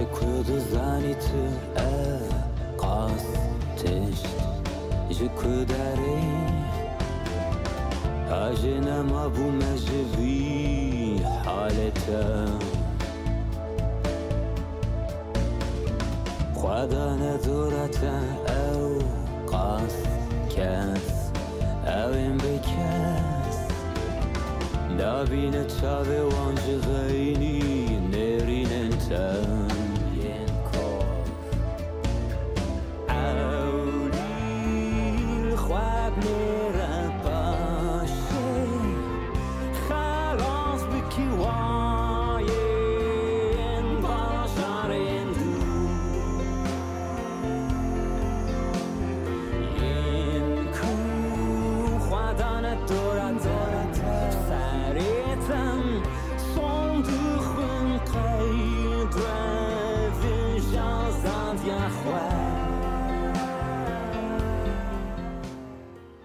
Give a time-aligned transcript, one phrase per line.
[0.00, 1.44] j'écoute des anité
[2.78, 3.26] قاس
[3.76, 4.26] تشت
[5.10, 6.56] j'écoute d'aller
[8.30, 12.46] أجينا ما بو مجبي حالته
[16.54, 18.04] خدا ندارت
[18.48, 18.98] او
[19.52, 19.96] قاس
[20.56, 21.30] کس
[21.86, 23.58] او این بکس
[24.98, 29.59] نبینه چاوه وانج غینی نرین انتن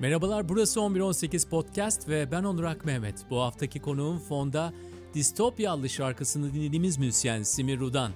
[0.07, 3.15] Merhabalar burası 1118 Podcast ve ben Onur Mehmet.
[3.31, 4.73] Bu haftaki konuğum fonda
[5.15, 8.13] Distopya adlı şarkısını dinlediğimiz müzisyen Simir Rudan.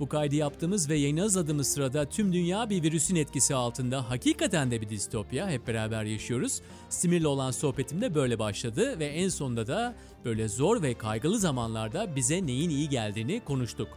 [0.00, 4.80] Bu kaydı yaptığımız ve yayına hazırladığımız sırada tüm dünya bir virüsün etkisi altında hakikaten de
[4.80, 6.60] bir distopya hep beraber yaşıyoruz.
[6.88, 12.16] Simir'le olan sohbetim de böyle başladı ve en sonunda da böyle zor ve kaygılı zamanlarda
[12.16, 13.88] bize neyin iyi geldiğini konuştuk.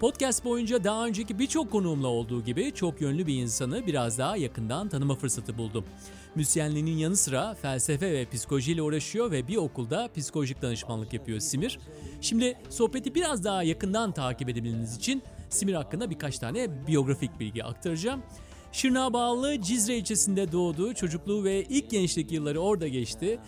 [0.00, 4.88] Podcast boyunca daha önceki birçok konuğumla olduğu gibi çok yönlü bir insanı biraz daha yakından
[4.88, 5.84] tanıma fırsatı buldum.
[6.34, 11.78] Müzisyenliğinin yanı sıra felsefe ve psikolojiyle uğraşıyor ve bir okulda psikolojik danışmanlık yapıyor Simir.
[12.20, 18.22] Şimdi sohbeti biraz daha yakından takip edebilmeniz için Simir hakkında birkaç tane biyografik bilgi aktaracağım.
[18.72, 23.38] Şırnağa bağlı Cizre ilçesinde doğdu, çocukluğu ve ilk gençlik yılları orada geçti.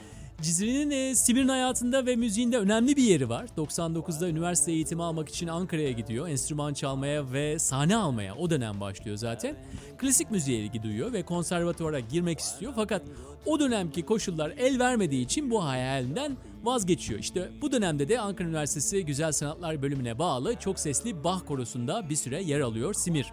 [0.40, 3.46] Cizre'nin e, Simir'in hayatında ve müziğinde önemli bir yeri var.
[3.56, 6.28] 99'da üniversite eğitimi almak için Ankara'ya gidiyor.
[6.28, 9.56] Enstrüman çalmaya ve sahne almaya o dönem başlıyor zaten.
[9.98, 12.72] Klasik müziğe ilgi duyuyor ve konservatuvara girmek istiyor.
[12.76, 13.02] Fakat
[13.46, 17.20] o dönemki koşullar el vermediği için bu hayalinden vazgeçiyor.
[17.20, 22.16] İşte bu dönemde de Ankara Üniversitesi Güzel Sanatlar bölümüne bağlı çok sesli Bach korosunda bir
[22.16, 23.32] süre yer alıyor Simir.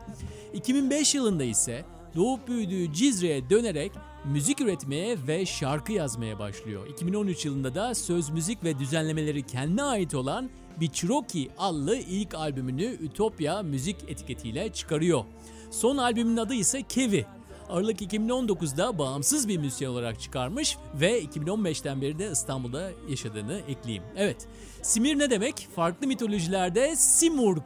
[0.54, 1.86] 2005 yılında ise
[2.16, 3.92] doğup büyüdüğü Cizre'ye dönerek
[4.26, 6.88] müzik üretmeye ve şarkı yazmaya başlıyor.
[6.88, 10.50] 2013 yılında da söz müzik ve düzenlemeleri kendine ait olan
[10.80, 15.24] Bichiroki adlı ilk albümünü Ütopya müzik etiketiyle çıkarıyor.
[15.72, 17.26] Son albümün adı ise Kevi.
[17.70, 24.04] Aralık 2019'da bağımsız bir müzisyen olarak çıkarmış ve 2015'ten beri de İstanbul'da yaşadığını ekleyeyim.
[24.16, 24.48] Evet,
[24.82, 25.68] Simir ne demek?
[25.76, 27.64] Farklı mitolojilerde Simurg,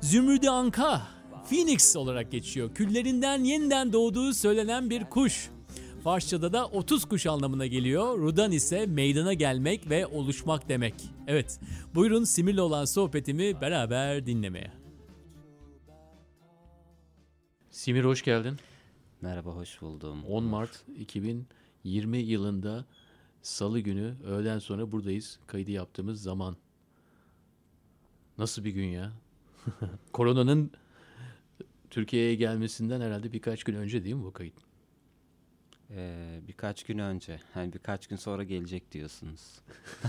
[0.00, 1.02] Zümrüdü Anka,
[1.48, 2.74] Phoenix olarak geçiyor.
[2.74, 5.50] Küllerinden yeniden doğduğu söylenen bir kuş.
[6.04, 8.18] Farsçada da 30 kuş anlamına geliyor.
[8.18, 10.94] Rudan ise meydana gelmek ve oluşmak demek.
[11.26, 11.60] Evet,
[11.94, 14.72] buyurun Simir'le olan sohbetimi beraber dinlemeye.
[17.70, 18.56] Simir hoş geldin.
[19.20, 20.24] Merhaba, hoş buldum.
[20.24, 22.84] 10 Mart 2020 yılında
[23.42, 25.38] Salı günü öğleden sonra buradayız.
[25.46, 26.56] Kaydı yaptığımız zaman.
[28.38, 29.12] Nasıl bir gün ya?
[30.12, 30.70] Koronanın
[31.90, 34.54] Türkiye'ye gelmesinden herhalde birkaç gün önce değil mi bu kayıt?
[35.90, 39.60] Ee, birkaç gün önce, hani birkaç gün sonra gelecek diyorsunuz.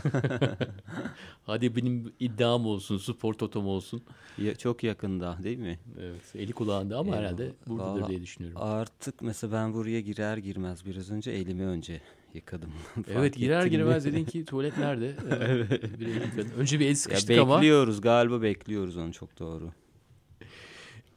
[1.45, 4.03] Hadi benim iddiam olsun, spor totom olsun.
[4.37, 5.79] Ya, çok yakında değil mi?
[5.99, 7.21] Evet, eli kulağında ama Eyvallah.
[7.27, 8.61] herhalde buradadır diye düşünüyorum.
[8.61, 12.01] Artık mesela ben buraya girer girmez biraz önce elimi önce
[12.33, 12.71] yıkadım.
[13.07, 15.15] Evet girer girmez dedin ki tuvalet nerede?
[15.29, 15.99] Evet.
[15.99, 16.51] bir.
[16.57, 19.71] Önce bir el Ya sıkıştık ama bekliyoruz galiba bekliyoruz onu çok doğru.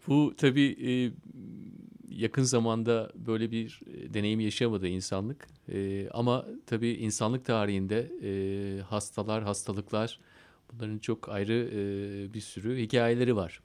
[0.09, 0.93] Bu tabii e,
[2.09, 5.47] yakın zamanda böyle bir e, deneyim yaşamadı insanlık.
[5.73, 10.19] E, ama tabii insanlık tarihinde e, hastalar, hastalıklar
[10.73, 13.61] bunların çok ayrı e, bir sürü hikayeleri var.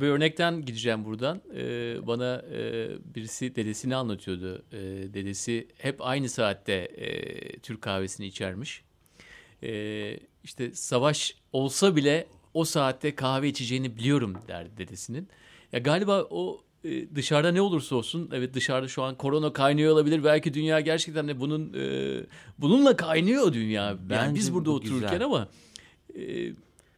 [0.00, 1.40] Bir örnekten gideceğim buradan.
[1.56, 1.62] E,
[2.06, 4.64] bana e, birisi dedesini anlatıyordu.
[4.72, 4.78] E,
[5.14, 8.82] dedesi hep aynı saatte e, Türk kahvesini içermiş.
[9.62, 15.28] E, işte savaş olsa bile o saatte kahve içeceğini biliyorum derdi dedesinin.
[15.72, 20.24] Ya galiba o e, dışarıda ne olursa olsun evet dışarıda şu an korona kaynıyor olabilir.
[20.24, 22.26] Belki dünya gerçekten de bunun e,
[22.58, 23.84] bununla kaynıyor dünya.
[23.84, 25.24] Yani Bence biz burada bu otururken güzel.
[25.24, 25.48] ama
[26.16, 26.52] e,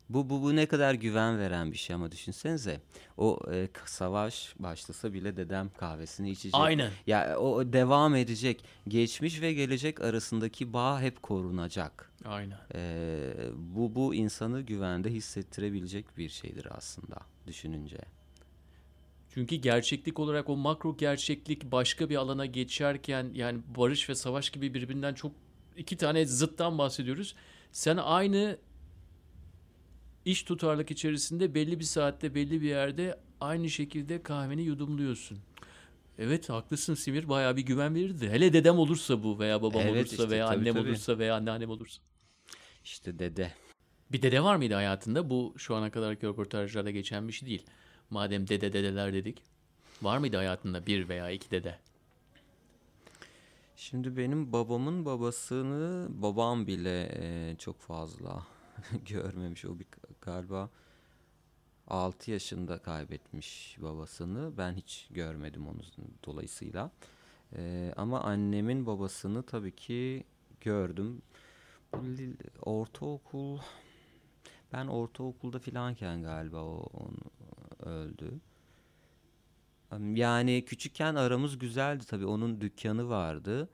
[0.08, 2.80] Bu, bu, bu ne kadar güven veren bir şey ama düşünsenize.
[3.16, 6.54] O e, savaş başlasa bile dedem kahvesini içecek.
[6.60, 6.90] Aynen.
[7.06, 8.64] Ya o devam edecek.
[8.88, 12.12] Geçmiş ve gelecek arasındaki bağ hep korunacak.
[12.24, 12.58] aynen.
[12.74, 17.16] Ee, bu bu insanı güvende hissettirebilecek bir şeydir aslında
[17.46, 17.98] düşününce.
[19.34, 24.74] Çünkü gerçeklik olarak o makro gerçeklik başka bir alana geçerken yani barış ve savaş gibi
[24.74, 25.32] birbirinden çok
[25.76, 27.34] iki tane zıttan bahsediyoruz.
[27.72, 28.58] Sen aynı
[30.24, 35.38] iş tutarlık içerisinde belli bir saatte belli bir yerde aynı şekilde kahveni yudumluyorsun.
[36.18, 38.28] Evet haklısın Simir bayağı bir güven verirdi.
[38.30, 40.88] Hele dedem olursa bu veya babam Evet, olursa işte, veya tabii, annem tabii.
[40.88, 42.02] olursa veya anneannem olursa.
[42.84, 43.52] İşte dede.
[44.12, 45.30] Bir dede var mıydı hayatında?
[45.30, 47.62] Bu şu ana kadarki röportajlarda geçen bir şey değil.
[48.10, 49.42] Madem dede dedeler dedik.
[50.02, 51.78] Var mıydı hayatında bir veya iki dede?
[53.76, 58.46] Şimdi benim babamın babasını babam bile e, çok fazla
[59.06, 59.64] görmemiş.
[59.64, 59.86] O bir
[60.20, 60.70] galiba
[61.88, 64.58] 6 yaşında kaybetmiş babasını.
[64.58, 65.80] Ben hiç görmedim onu
[66.24, 66.90] dolayısıyla.
[67.56, 70.24] E, ama annemin babasını tabii ki
[70.60, 71.22] gördüm.
[72.62, 73.58] Ortaokul
[74.72, 77.16] ben ortaokulda filanken galiba onu
[77.82, 78.40] öldü.
[80.14, 82.26] Yani küçükken aramız güzeldi tabii.
[82.26, 83.68] Onun dükkanı vardı.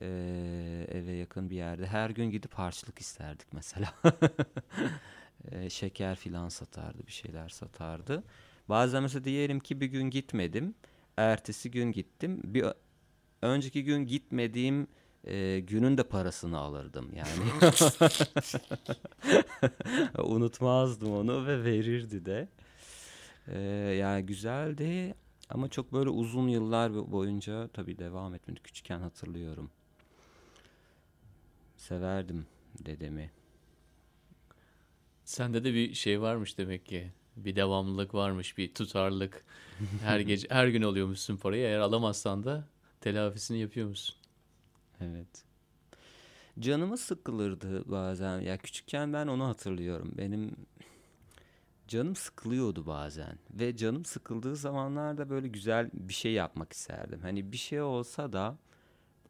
[0.00, 1.86] Ee, eve yakın bir yerde.
[1.86, 3.94] Her gün gidip harçlık isterdik mesela.
[5.50, 8.24] Ee, şeker filan satardı, bir şeyler satardı.
[8.68, 10.74] Bazen mesela diyelim ki bir gün gitmedim.
[11.16, 12.40] Ertesi gün gittim.
[12.44, 12.64] Bir
[13.42, 14.86] önceki gün gitmediğim
[15.24, 17.72] e, günün de parasını alırdım yani.
[20.24, 22.48] Unutmazdım onu ve verirdi de.
[23.48, 23.58] Ee,
[23.98, 25.14] yani güzeldi
[25.50, 28.60] ama çok böyle uzun yıllar bo- boyunca tabii devam etmedi.
[28.60, 29.70] Küçükken hatırlıyorum.
[31.76, 32.46] Severdim
[32.78, 33.30] dedemi.
[35.24, 37.12] Sende de bir şey varmış demek ki.
[37.36, 39.44] Bir devamlılık varmış, bir tutarlılık.
[40.02, 41.62] Her gece, her gün alıyormuşsun parayı.
[41.62, 42.68] Eğer alamazsan da
[43.00, 44.16] telafisini yapıyormuşsun.
[45.00, 45.44] Evet.
[46.60, 48.40] Canımı sıkılırdı bazen.
[48.40, 50.12] Ya küçükken ben onu hatırlıyorum.
[50.18, 50.56] Benim
[51.92, 53.38] canım sıkılıyordu bazen.
[53.50, 57.20] Ve canım sıkıldığı zamanlarda böyle güzel bir şey yapmak isterdim.
[57.22, 58.58] Hani bir şey olsa da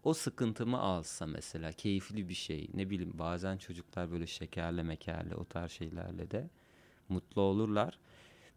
[0.05, 2.69] o sıkıntımı alsa mesela keyifli bir şey.
[2.75, 6.51] Ne bileyim bazen çocuklar böyle şekerle mekerle o tarz şeylerle de
[7.09, 7.99] mutlu olurlar.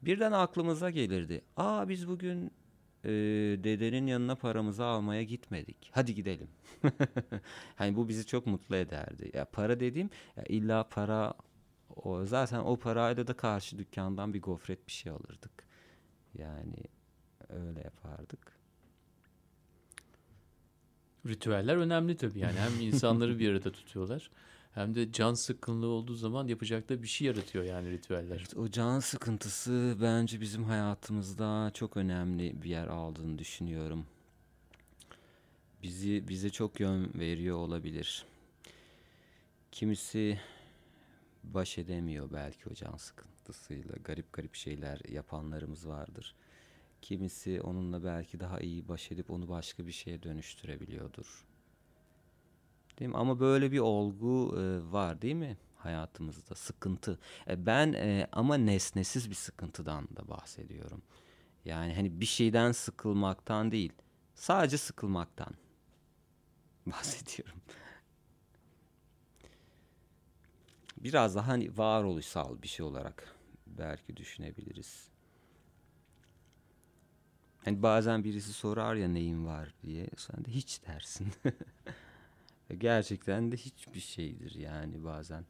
[0.01, 1.41] Birden aklımıza gelirdi.
[1.57, 2.51] Aa biz bugün
[3.03, 3.09] e,
[3.63, 5.89] dedenin yanına paramızı almaya gitmedik.
[5.91, 6.47] Hadi gidelim.
[7.75, 9.31] hani bu bizi çok mutlu ederdi.
[9.33, 11.33] Ya para dediğim ya illa para
[11.95, 15.51] o zaten o parayla da karşı dükkandan bir gofret bir şey alırdık.
[16.37, 16.83] Yani
[17.49, 18.55] öyle yapardık.
[21.27, 22.39] Ritüeller önemli tabii.
[22.39, 24.31] Yani hem insanları bir arada tutuyorlar.
[24.73, 28.37] Hem de can sıkkınlığı olduğu zaman yapacak da bir şey yaratıyor yani ritüeller.
[28.37, 34.05] Evet, o can sıkıntısı bence bizim hayatımızda çok önemli bir yer aldığını düşünüyorum.
[35.83, 38.25] Bizi bize çok yön veriyor olabilir.
[39.71, 40.39] Kimisi
[41.53, 43.95] baş edemiyor belki o can sıkıntısıyla.
[44.03, 46.35] Garip garip şeyler yapanlarımız vardır.
[47.01, 51.45] Kimisi onunla belki daha iyi baş edip onu başka bir şeye dönüştürebiliyordur.
[52.99, 53.17] Değil mi?
[53.17, 56.55] Ama böyle bir olgu e, var değil mi hayatımızda?
[56.55, 57.19] Sıkıntı.
[57.49, 61.01] E, ben e, ama nesnesiz bir sıkıntıdan da bahsediyorum.
[61.65, 63.93] Yani hani bir şeyden sıkılmaktan değil,
[64.35, 65.53] sadece sıkılmaktan
[66.85, 67.61] bahsediyorum.
[70.97, 73.35] Biraz daha hani varoluşsal bir şey olarak
[73.67, 75.07] belki düşünebiliriz.
[77.65, 81.27] Hani bazen birisi sorar ya neyin var diye, sen de hiç dersin.
[82.77, 85.45] Gerçekten de hiçbir şeydir yani bazen.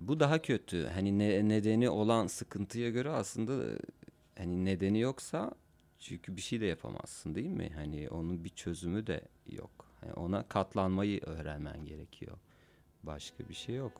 [0.00, 0.86] Bu daha kötü.
[0.86, 3.78] Hani ne, nedeni olan sıkıntıya göre aslında
[4.38, 5.52] hani nedeni yoksa
[5.98, 7.70] çünkü bir şey de yapamazsın değil mi?
[7.74, 9.86] Hani onun bir çözümü de yok.
[10.00, 12.38] Hani ona katlanmayı öğrenmen gerekiyor.
[13.06, 13.92] Başka bir şey yok.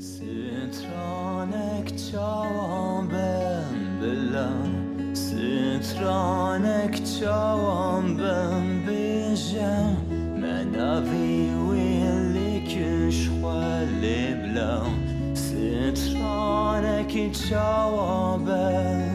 [0.00, 9.96] Sitrenek çavam ben bilen Sitrenek çavam ben bijem
[10.40, 14.94] Menavi willikün şvalli blam
[15.34, 17.12] Sitrenek
[17.48, 19.09] çavam ben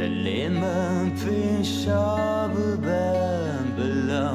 [0.00, 2.54] دلما في الشعب
[3.76, 4.32] بلا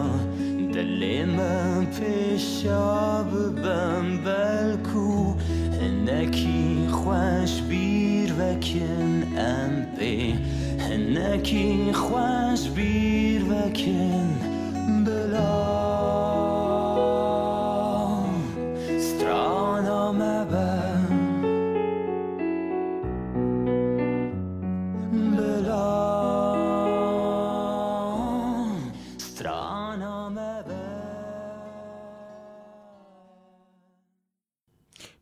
[0.73, 3.31] دلما في الشعب
[4.25, 5.33] بلكو
[5.81, 10.35] هنکی خوش بیر وکن ام بی
[10.79, 14.27] هنکی خوش بیر وکن
[15.05, 15.84] بلا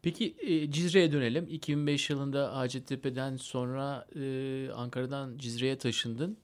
[0.05, 1.47] Peki e, Cizre'ye dönelim.
[1.49, 6.37] 2005 yılında Hacettepe'den sonra e, Ankara'dan Cizre'ye taşındın.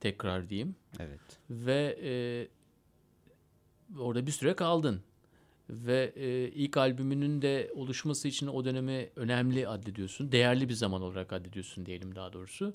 [0.00, 0.76] Tekrar diyeyim.
[1.00, 1.20] Evet.
[1.50, 2.12] Ve e,
[3.98, 5.00] orada bir süre kaldın.
[5.70, 10.32] Ve e, ilk albümünün de oluşması için o dönemi önemli addediyorsun.
[10.32, 12.72] Değerli bir zaman olarak addediyorsun diyelim daha doğrusu.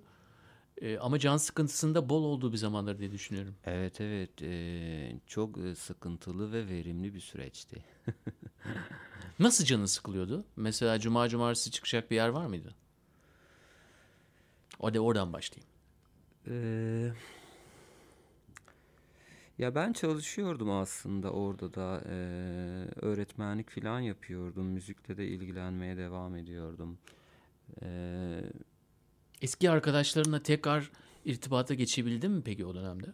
[0.81, 3.55] E, ama can sıkıntısında bol olduğu bir zamandır diye düşünüyorum.
[3.65, 7.83] Evet evet e, çok sıkıntılı ve verimli bir süreçti.
[9.39, 10.45] Nasıl canı sıkılıyordu?
[10.55, 12.75] Mesela cuma cumartesi çıkacak bir yer var mıydı?
[14.81, 15.69] Hadi oradan başlayayım.
[16.47, 17.11] Ee,
[19.57, 22.15] ya ben çalışıyordum aslında orada da e,
[23.01, 24.65] öğretmenlik falan yapıyordum.
[24.65, 26.97] Müzikle de ilgilenmeye devam ediyordum.
[27.81, 28.43] Ee,
[29.41, 30.91] Eski arkadaşlarınla tekrar
[31.25, 33.07] irtibata geçebildin mi peki o dönemde?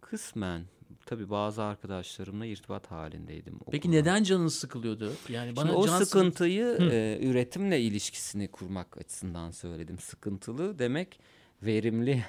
[0.00, 0.62] kısmen
[1.06, 3.58] tabii bazı arkadaşlarımla irtibat halindeydim.
[3.70, 4.00] Peki okulda.
[4.00, 5.12] neden canın sıkılıyordu?
[5.28, 9.98] Yani bana Şimdi o can sıkıntı- sıkıntıyı e, üretimle ilişkisini kurmak açısından söyledim.
[9.98, 11.20] Sıkıntılı demek
[11.62, 12.24] verimli.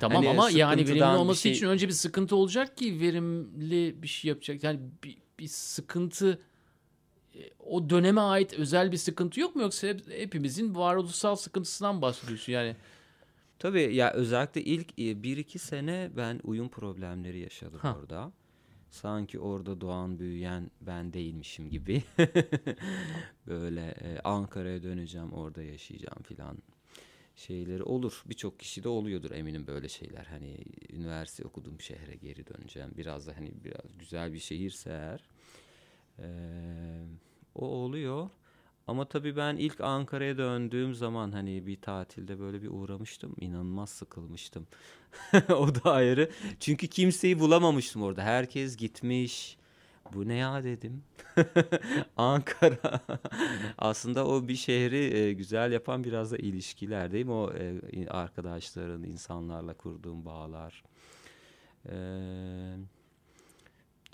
[0.00, 4.08] Tamam Hani ama yani verimli olması şey- için önce bir sıkıntı olacak ki verimli bir
[4.08, 4.62] şey yapacak.
[4.64, 6.42] Yani bir, bir sıkıntı
[7.58, 12.76] o döneme ait özel bir sıkıntı yok mu yoksa hep- hepimizin varoluşsal sıkıntısından bahsediyorsun yani.
[13.58, 17.96] Tabii ya özellikle ilk e, bir iki sene ben uyum problemleri yaşadım Ha.
[18.00, 18.32] orada.
[18.90, 22.02] Sanki orada doğan büyüyen ben değilmişim gibi.
[23.46, 26.58] Böyle e, Ankara'ya döneceğim orada yaşayacağım filan
[27.36, 28.22] şeyleri olur.
[28.26, 30.24] Birçok kişi de oluyordur eminim böyle şeyler.
[30.24, 30.56] Hani
[30.92, 32.90] üniversite okuduğum şehre geri döneceğim.
[32.96, 35.20] Biraz da hani biraz güzel bir şehirse eğer.
[36.18, 36.28] E,
[37.54, 38.30] o oluyor.
[38.86, 43.34] Ama tabii ben ilk Ankara'ya döndüğüm zaman hani bir tatilde böyle bir uğramıştım.
[43.40, 44.66] İnanılmaz sıkılmıştım.
[45.48, 46.30] o da ayrı.
[46.60, 48.22] Çünkü kimseyi bulamamıştım orada.
[48.22, 49.56] Herkes gitmiş.
[50.14, 51.02] Bu ne ya dedim.
[52.16, 53.00] Ankara.
[53.78, 57.32] Aslında o bir şehri e, güzel yapan biraz da ilişkiler değil mi?
[57.32, 60.84] O e, arkadaşların, insanlarla kurduğum bağlar.
[61.88, 62.93] Eee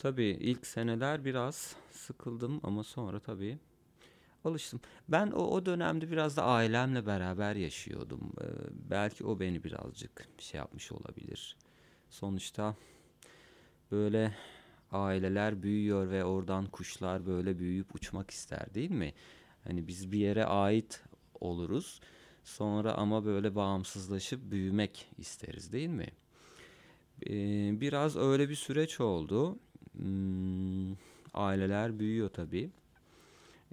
[0.01, 3.59] Tabii ilk seneler biraz sıkıldım ama sonra tabii
[4.45, 4.81] alıştım.
[5.09, 8.33] Ben o, o dönemde biraz da ailemle beraber yaşıyordum.
[8.43, 8.45] Ee,
[8.91, 11.57] belki o beni birazcık şey yapmış olabilir.
[12.11, 12.77] Sonuçta
[13.91, 14.35] böyle
[14.93, 19.15] aileler büyüyor ve oradan kuşlar böyle büyüyüp uçmak ister değil mi?
[19.65, 21.03] Hani biz bir yere ait
[21.41, 22.01] oluruz.
[22.45, 26.09] Sonra ama böyle bağımsızlaşıp büyümek isteriz değil mi?
[27.27, 29.59] Ee, biraz öyle bir süreç oldu.
[30.01, 30.97] Hmm,
[31.35, 32.71] aileler büyüyor tabii.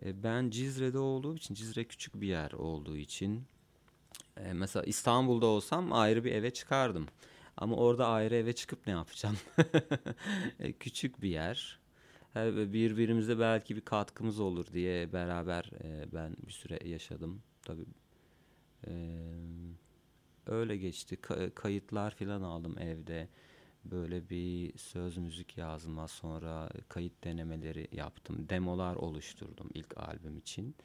[0.05, 3.43] E, ben Cizre'de olduğum için, Cizre küçük bir yer olduğu için
[4.37, 7.07] e, mesela İstanbul'da olsam ayrı bir eve çıkardım.
[7.57, 9.37] Ama orada ayrı eve çıkıp ne yapacağım?
[10.59, 11.79] E, küçük bir yer.
[12.35, 15.71] Birbirimize belki bir katkımız olur diye beraber
[16.13, 17.41] ben bir süre yaşadım.
[17.63, 17.85] Tabii
[20.47, 21.15] öyle geçti.
[21.15, 23.27] Ka- kayıtlar falan aldım evde.
[23.91, 28.49] Böyle bir söz müzik yazma sonra kayıt denemeleri yaptım.
[28.49, 30.75] Demolar oluşturdum ilk albüm için.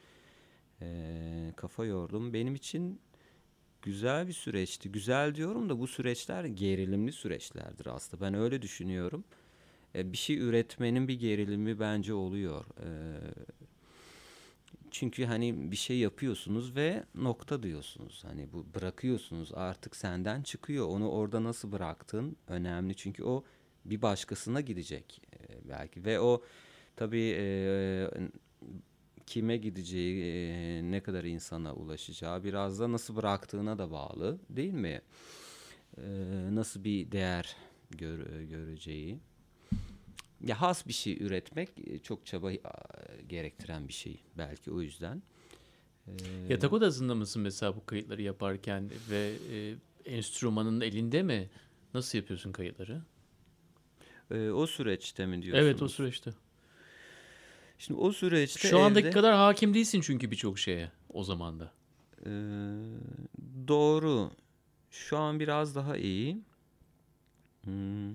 [0.81, 2.33] Ee, kafa yordum.
[2.33, 3.01] Benim için
[3.83, 4.93] güzel bir süreçti.
[4.93, 8.25] Güzel diyorum da bu süreçler gerilimli süreçlerdir aslında.
[8.25, 9.25] Ben öyle düşünüyorum.
[9.95, 12.65] Ee, bir şey üretmenin bir gerilimi bence oluyor.
[12.81, 13.19] Ee,
[14.93, 18.25] çünkü hani bir şey yapıyorsunuz ve nokta diyorsunuz.
[18.25, 20.89] Hani bu bırakıyorsunuz artık senden çıkıyor.
[20.89, 22.95] Onu orada nasıl bıraktın önemli.
[22.97, 23.45] Çünkü o
[23.85, 25.23] bir başkasına gidecek
[25.69, 26.05] belki.
[26.05, 26.43] Ve o
[26.97, 28.09] tabii e,
[29.27, 35.01] kime gideceği, e, ne kadar insana ulaşacağı biraz da nasıl bıraktığına da bağlı değil mi?
[35.99, 36.05] E,
[36.51, 37.57] nasıl bir değer
[37.91, 39.19] gör, göreceği.
[40.47, 42.61] Ya has bir şey üretmek e, çok çaba e,
[43.29, 45.23] gerektiren bir şey belki o yüzden.
[46.07, 46.13] E,
[46.49, 49.75] Yatak odasında mısın mesela bu kayıtları yaparken ve e,
[50.17, 51.51] enstrümanın elinde mi?
[51.95, 53.03] Nasıl yapıyorsun kayıtları?
[54.31, 55.67] e, o süreçte mi diyorsunuz?
[55.71, 56.31] Evet o süreçte.
[57.79, 61.73] Şimdi o süreçte Şu andaki evde- kadar hakim değilsin çünkü birçok şeye o zamanda.
[62.27, 62.31] Ee,
[63.69, 64.31] doğru.
[64.91, 66.39] Şu an biraz daha iyi.
[67.65, 68.11] Hmm.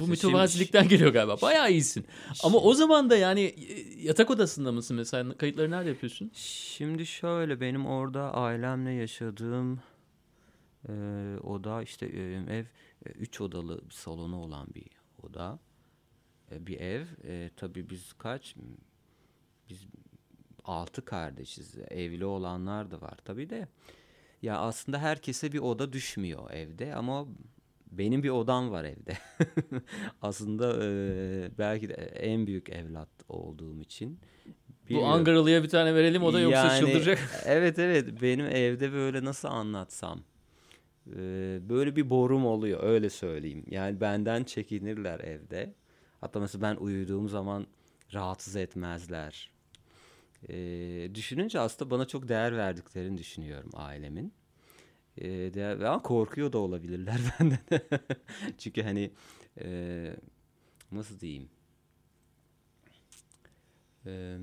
[0.00, 1.40] Bu Mesela mütevazilikten geliyor galiba.
[1.42, 2.06] Bayağı iyisin.
[2.44, 5.36] Ama o zaman da yani e, yatak odasında mısın mesela?
[5.36, 6.30] Kayıtları nerede yapıyorsun?
[6.34, 9.80] Şimdi şöyle benim orada ailemle yaşadığım
[10.88, 10.92] e,
[11.42, 12.64] oda işte e, ev
[13.06, 14.86] e, üç odalı bir salonu olan bir
[15.22, 15.58] oda.
[16.52, 17.06] E, bir ev.
[17.24, 18.56] E, tabii biz kaç?
[19.70, 19.86] Biz
[20.64, 21.76] altı kardeşiz.
[21.90, 23.68] Evli olanlar da var tabii de.
[24.42, 27.26] Ya aslında herkese bir oda düşmüyor evde ama
[27.98, 29.18] benim bir odam var evde.
[30.22, 34.20] aslında e, belki de en büyük evlat olduğum için.
[34.84, 35.12] Bu Bilmiyorum.
[35.12, 37.18] Ankaralı'ya bir tane verelim o da yoksa Yani, çıldıracak.
[37.44, 40.20] Evet evet benim evde böyle nasıl anlatsam.
[41.06, 43.64] Ee, böyle bir borum oluyor öyle söyleyeyim.
[43.70, 45.74] Yani benden çekinirler evde.
[46.20, 47.66] Hatta mesela ben uyuduğum zaman
[48.14, 49.50] rahatsız etmezler.
[50.48, 54.32] Ee, düşününce aslında bana çok değer verdiklerini düşünüyorum ailemin.
[55.18, 57.58] Ee, değer, ama korkuyor da olabilirler benden.
[58.58, 59.10] Çünkü hani
[59.60, 60.16] e,
[60.92, 61.48] nasıl diyeyim?
[64.06, 64.38] E,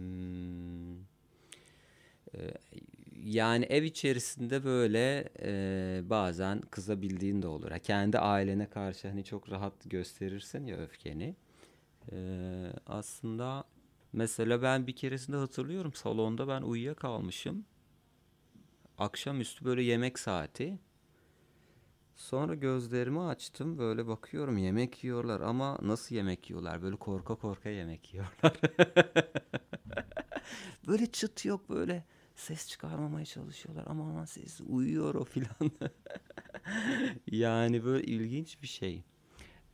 [3.23, 7.71] yani ev içerisinde böyle e, bazen kızabildiğin de olur.
[7.83, 11.35] kendi ailene karşı hani çok rahat gösterirsin ya öfkeni.
[12.11, 12.17] E,
[12.87, 13.63] aslında
[14.13, 17.65] mesela ben bir keresinde hatırlıyorum salonda ben uyuyakalmışım.
[19.01, 20.79] Akşamüstü böyle yemek saati.
[22.15, 26.81] Sonra gözlerimi açtım böyle bakıyorum yemek yiyorlar ama nasıl yemek yiyorlar?
[26.81, 28.53] Böyle korka korka yemek yiyorlar.
[30.87, 32.05] böyle çıt yok böyle
[32.35, 33.83] ses çıkarmamaya çalışıyorlar.
[33.87, 35.71] Ama aman ses uyuyor o filan.
[37.31, 39.03] yani böyle ilginç bir şey.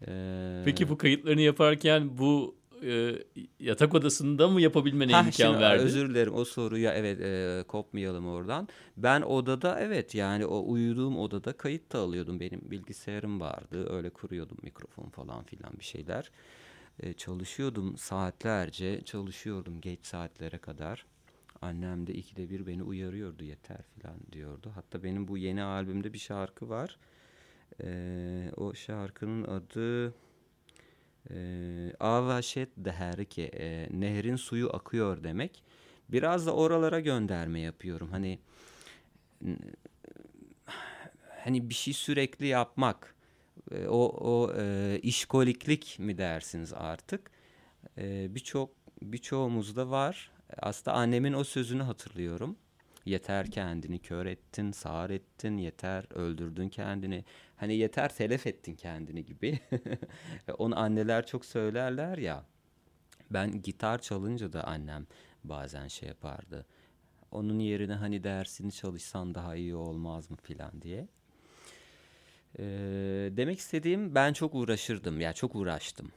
[0.07, 0.61] Ee...
[0.65, 3.23] Peki bu kayıtlarını yaparken bu e,
[3.59, 5.83] yatak odasında mı yapabilmene ha, imkan şimdi, verdi?
[5.83, 8.67] Özür dilerim o soruya evet e, kopmayalım oradan.
[8.97, 12.39] Ben odada evet yani o uyuduğum odada kayıt da alıyordum.
[12.39, 16.31] Benim bilgisayarım vardı öyle kuruyordum mikrofon falan filan bir şeyler.
[16.99, 21.05] E, çalışıyordum saatlerce çalışıyordum geç saatlere kadar.
[21.61, 24.71] Annem de ikide bir beni uyarıyordu yeter falan diyordu.
[24.75, 26.97] Hatta benim bu yeni albümde bir şarkı var.
[27.83, 30.13] Ee, o şarkının adı
[31.99, 35.63] Avaşet Deherke e, Nehrin suyu akıyor demek.
[36.09, 38.09] Biraz da oralara gönderme yapıyorum.
[38.11, 38.39] Hani
[41.43, 43.15] hani bir şey sürekli yapmak.
[43.71, 47.31] E, o o e, işkoliklik mi dersiniz artık?
[47.97, 48.69] E, birçok
[49.01, 52.57] birçoğumuzda var aslında annemin o sözünü hatırlıyorum.
[53.07, 57.25] Yeter kendini kör ettin, sağır ettin, yeter öldürdün kendini.
[57.55, 59.59] Hani yeter telef ettin kendini gibi.
[60.57, 62.45] Onu anneler çok söylerler ya.
[63.31, 65.07] Ben gitar çalınca da annem
[65.43, 66.65] bazen şey yapardı.
[67.31, 71.07] Onun yerine hani dersini çalışsan daha iyi olmaz mı filan diye.
[72.59, 72.63] Ee,
[73.31, 75.15] demek istediğim ben çok uğraşırdım.
[75.15, 76.11] Ya yani çok uğraştım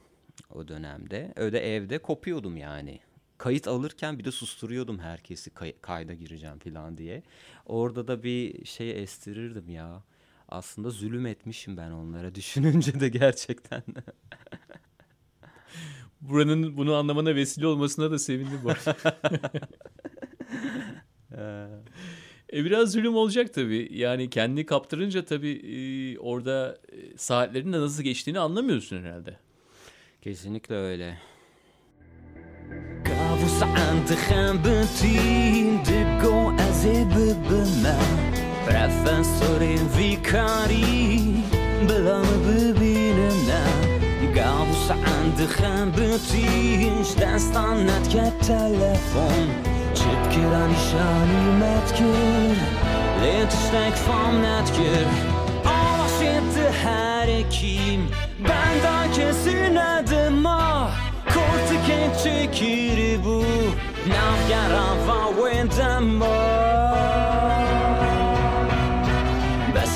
[0.49, 1.33] o dönemde.
[1.35, 2.99] Öyle evde kopuyordum yani
[3.41, 7.23] kayıt alırken bir de susturuyordum herkesi kay- kayda gireceğim falan diye.
[7.65, 10.03] Orada da bir şey estirirdim ya.
[10.49, 13.83] Aslında zulüm etmişim ben onlara düşününce de gerçekten.
[16.21, 18.71] Buranın bunu anlamana vesile olmasına da sevindim bu
[22.53, 23.89] e biraz zulüm olacak tabii.
[23.91, 29.37] Yani kendini kaptırınca tabii e, orada e, saatlerin de nasıl geçtiğini anlamıyorsun herhalde.
[30.21, 31.30] Kesinlikle öyle.
[33.30, 37.98] وسعند خمبتی دگو از ببنا
[38.66, 39.62] پروفسور
[39.96, 41.44] ویکاری
[41.88, 43.96] بلام ببینم نه
[44.34, 49.48] گاو سعند خمبتیش دستان ند که تلفن
[49.94, 52.56] چت کرانی شانی مت کر
[53.22, 55.06] لیتشتک فام ند کر
[55.70, 57.16] آشید هر
[61.34, 63.44] کیم بندا کسی ندما che çekir bu
[64.08, 66.36] Navgaran va wendamba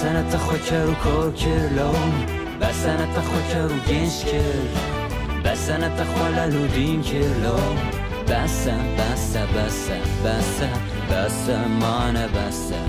[0.00, 2.12] بسنة تخوكر وكوركر لون
[2.60, 4.60] بسنة تخوكر وجنشكر
[5.44, 7.76] بسنة تخولا لودين كيرلون
[8.28, 10.70] بسا بسا بسا بسا
[11.10, 12.82] بسا مانا بسا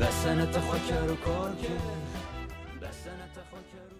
[0.00, 1.80] بسنة تخوكر وكوركر
[2.82, 3.90] بسنة تخوكر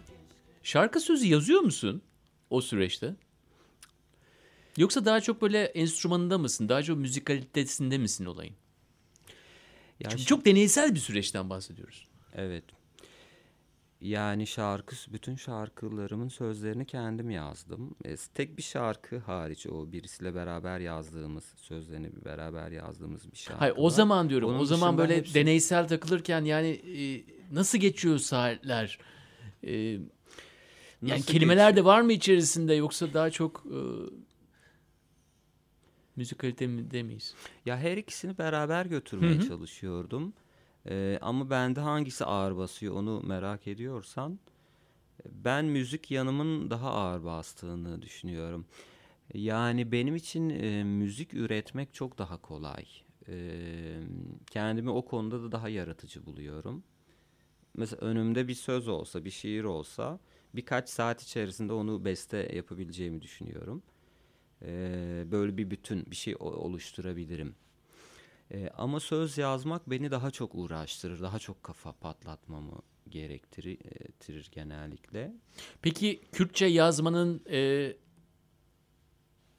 [0.62, 2.02] Şarkı sözü yazıyor musun
[2.50, 3.14] o süreçte?
[4.77, 6.69] Yoksa daha çok böyle enstrümanında mısın?
[6.69, 8.55] Daha çok müzikalitesinde misin olayın?
[9.99, 12.07] Ya Çünkü çok deneysel bir süreçten bahsediyoruz.
[12.35, 12.63] Evet.
[14.01, 17.95] Yani şarkı, bütün şarkılarımın sözlerini kendim yazdım.
[18.05, 23.73] E, tek bir şarkı hariç o birisiyle beraber yazdığımız, sözlerini beraber yazdığımız bir şarkı Hayır
[23.77, 24.49] o zaman diyorum.
[24.49, 25.33] Onun o zaman böyle hepsi...
[25.33, 28.99] deneysel takılırken yani e, nasıl geçiyor saatler?
[29.63, 29.73] E,
[31.01, 31.85] yani kelimeler geçiyor?
[31.85, 33.65] de var mı içerisinde yoksa daha çok...
[33.65, 33.77] E,
[36.15, 36.67] müzikalite
[37.03, 37.35] miyiz?
[37.65, 39.47] Ya her ikisini beraber götürmeye Hı-hı.
[39.47, 40.33] çalışıyordum.
[40.89, 44.39] Ee, ama bende hangisi ağır basıyor onu merak ediyorsan
[45.25, 48.65] ben müzik yanımın daha ağır bastığını düşünüyorum.
[49.33, 52.85] Yani benim için e, müzik üretmek çok daha kolay.
[53.27, 53.35] E,
[54.51, 56.83] kendimi o konuda da daha yaratıcı buluyorum.
[57.73, 60.19] Mesela önümde bir söz olsa, bir şiir olsa
[60.55, 63.83] birkaç saat içerisinde onu beste yapabileceğimi düşünüyorum
[64.61, 64.67] e,
[65.31, 67.55] böyle bir bütün bir şey oluşturabilirim.
[68.51, 75.33] E, ama söz yazmak beni daha çok uğraştırır, daha çok kafa patlatmamı gerektirir genellikle.
[75.81, 77.93] Peki Kürtçe yazmanın e,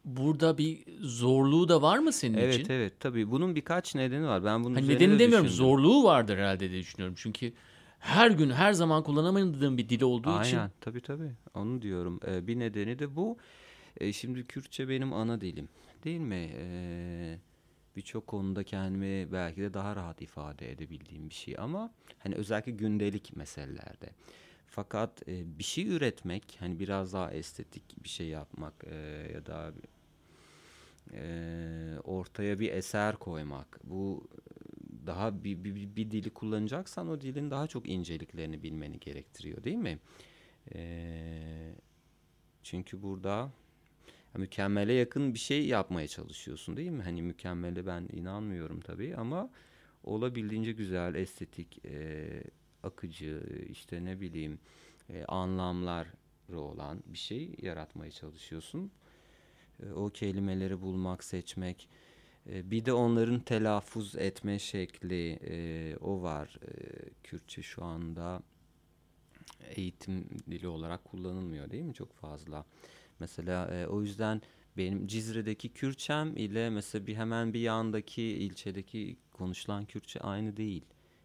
[0.05, 2.61] burada bir zorluğu da var mı senin evet, için?
[2.61, 4.45] Evet evet tabii bunun birkaç nedeni var.
[4.45, 5.67] Ben bunun hani nedeni de demiyorum düşündüm.
[5.67, 7.15] zorluğu vardır herhalde diye düşünüyorum.
[7.19, 7.53] Çünkü
[7.99, 10.57] her gün her zaman kullanamadığım bir dil olduğu Aynen, için.
[10.57, 12.21] Aynen tabii tabii onu diyorum.
[12.27, 13.37] Ee, bir nedeni de bu.
[13.39, 13.43] Ee,
[14.13, 15.69] şimdi Kürtçe benim ana dilim
[16.05, 16.51] değil mi?
[16.55, 17.39] Ee,
[17.97, 23.37] Birçok konuda kendimi belki de daha rahat ifade edebildiğim bir şey ama hani özellikle gündelik
[23.37, 24.11] meselelerde.
[24.67, 28.95] Fakat e, bir şey üretmek hani biraz daha estetik bir şey yapmak e,
[29.35, 29.73] ya da
[31.13, 34.29] e, ortaya bir eser koymak bu
[35.07, 39.99] daha bir, bir, bir dili kullanacaksan o dilin daha çok inceliklerini bilmeni gerektiriyor değil mi?
[40.75, 41.75] E,
[42.63, 43.51] çünkü burada
[44.37, 47.03] mükemmele yakın bir şey yapmaya çalışıyorsun değil mi?
[47.03, 49.51] Hani mükemmele ben inanmıyorum tabii ama
[50.05, 52.27] olabildiğince güzel, estetik, e,
[52.83, 54.59] akıcı, işte ne bileyim
[55.11, 56.09] e, anlamlar
[56.55, 58.91] olan bir şey yaratmaya çalışıyorsun.
[59.83, 61.89] E, o kelimeleri bulmak, seçmek.
[62.51, 66.59] E, bir de onların telaffuz etme şekli e, o var.
[66.63, 66.73] E,
[67.23, 68.43] Kürtçe şu anda
[69.77, 72.65] eğitim dili olarak kullanılmıyor değil mi çok fazla?
[73.21, 74.43] Mesela e, o yüzden
[74.77, 80.85] benim Cizre'deki Kürtçem ile mesela bir hemen bir yandaki ilçedeki konuşulan Kürtçe aynı değil.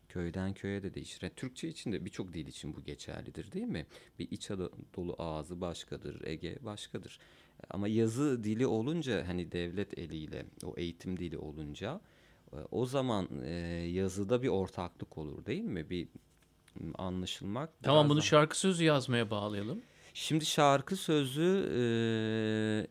[0.10, 1.20] Köyden köye de değişir.
[1.22, 3.86] Yani Türkçe için de birçok dil için bu geçerlidir değil mi?
[4.20, 7.20] Bir İç Anadolu ağzı başkadır, Ege başkadır.
[7.70, 12.02] Ama yazı dili olunca hani devlet eliyle o eğitim dili olunca
[12.54, 13.50] e, o zaman e,
[13.92, 15.90] yazıda bir ortaklık olur değil mi?
[15.90, 16.08] Bir
[16.98, 17.70] anlaşılmak.
[17.84, 19.82] Tamam bunu şarkı sözü yazmaya bağlayalım.
[20.14, 21.82] Şimdi şarkı sözü e,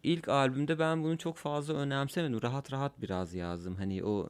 [0.03, 2.43] ilk albümde ben bunu çok fazla önemsemedim.
[2.43, 3.77] Rahat rahat biraz yazdım.
[3.77, 4.29] Hani o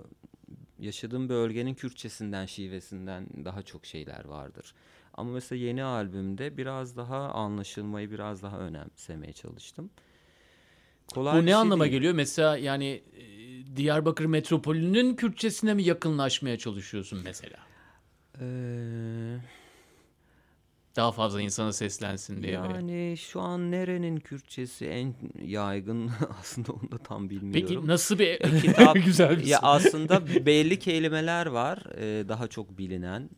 [0.78, 4.74] yaşadığım bölgenin Kürtçesinden, şivesinden daha çok şeyler vardır.
[5.14, 9.90] Ama mesela yeni albümde biraz daha anlaşılmayı biraz daha önemsemeye çalıştım.
[11.14, 11.92] Kolay Bu ne şey anlama değil.
[11.92, 12.14] geliyor?
[12.14, 13.02] Mesela yani
[13.76, 17.58] Diyarbakır metropolünün Kürtçesine mi yakınlaşmaya çalışıyorsun mesela?
[18.40, 19.40] Eee
[21.00, 22.52] daha fazla insana seslensin diye.
[22.52, 26.10] Yani şu an nerenin Kürtçesi en yaygın
[26.40, 27.68] aslında onu da tam bilmiyorum.
[27.68, 28.94] Peki nasıl bir kitap?
[29.04, 33.30] Güzel bir Ya aslında belli kelimeler var e, daha çok bilinen.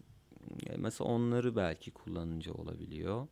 [0.66, 3.26] E, mesela onları belki kullanınca olabiliyor.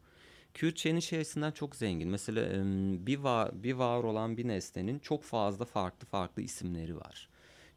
[0.54, 2.08] Kürtçenin şeysinden çok zengin.
[2.08, 2.64] Mesela
[3.06, 7.28] bir var, bir var olan bir nesnenin çok fazla farklı farklı isimleri var.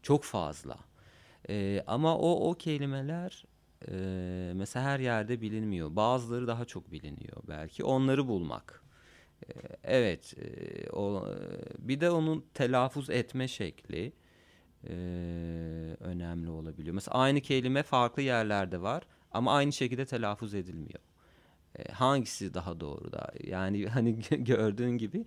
[0.02, 0.78] Çok fazla.
[1.50, 3.46] Ee, ama o o kelimeler
[3.92, 5.96] e, mesela her yerde bilinmiyor.
[5.96, 7.84] Bazıları daha çok biliniyor belki.
[7.84, 8.84] Onları bulmak.
[9.48, 10.34] E, evet.
[10.38, 11.28] E, o,
[11.80, 14.14] bir de onun telaffuz etme şekli
[14.88, 14.94] e,
[16.00, 16.96] önemli olabiliyor.
[16.96, 21.00] Mesela aynı kelime farklı yerlerde var ama aynı şekilde telaffuz edilmiyor.
[21.76, 23.32] E, hangisi daha doğru da?
[23.44, 25.26] Yani hani gördüğün gibi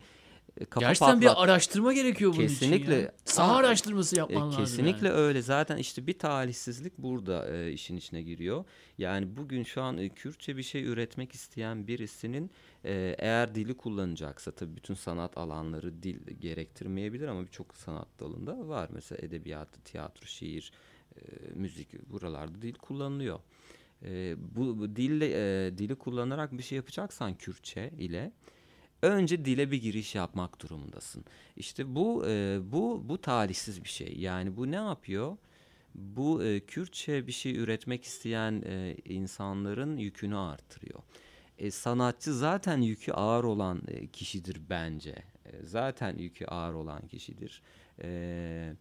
[0.64, 1.22] kafa Gerçekten patlat.
[1.22, 3.04] bir araştırma gerekiyor bunun kesinlikle, için.
[3.04, 3.12] Ya.
[3.24, 4.64] Saha araştırması yapman e, lazım.
[4.64, 5.16] Kesinlikle yani.
[5.16, 5.42] öyle.
[5.42, 8.64] Zaten işte bir talihsizlik burada e, işin içine giriyor.
[8.98, 12.50] Yani bugün şu an e, Kürtçe bir şey üretmek isteyen birisinin
[12.84, 18.88] e, eğer dili kullanacaksa tabii bütün sanat alanları dil gerektirmeyebilir ama birçok sanat dalında var.
[18.92, 20.72] Mesela edebiyat, tiyatro, şiir,
[21.16, 21.20] e,
[21.54, 23.40] müzik buralarda dil kullanılıyor.
[24.04, 25.30] E, bu, bu dille
[25.66, 28.32] e, dili kullanarak bir şey yapacaksan Kürtçe ile
[29.02, 31.24] önce dile bir giriş yapmak durumundasın.
[31.56, 34.16] İşte bu e, bu bu talihsiz bir şey.
[34.18, 35.36] Yani bu ne yapıyor?
[35.94, 41.00] Bu e, Kürtçe bir şey üretmek isteyen e, insanların yükünü artırıyor.
[41.58, 45.14] E, sanatçı zaten yükü ağır olan e, kişidir bence.
[45.46, 47.62] E, zaten yükü ağır olan kişidir.
[48.02, 48.72] E,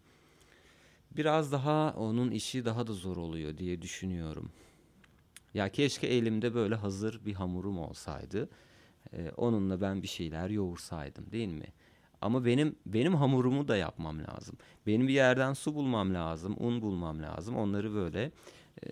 [1.10, 4.52] biraz daha onun işi daha da zor oluyor diye düşünüyorum.
[5.54, 8.48] Ya keşke elimde böyle hazır bir hamurum olsaydı
[9.12, 11.66] e, onunla ben bir şeyler yoğursaydım değil mi?
[12.20, 14.56] Ama benim benim hamurumu da yapmam lazım.
[14.86, 17.56] Benim bir yerden su bulmam lazım, un bulmam lazım.
[17.56, 18.32] Onları böyle
[18.84, 18.88] e,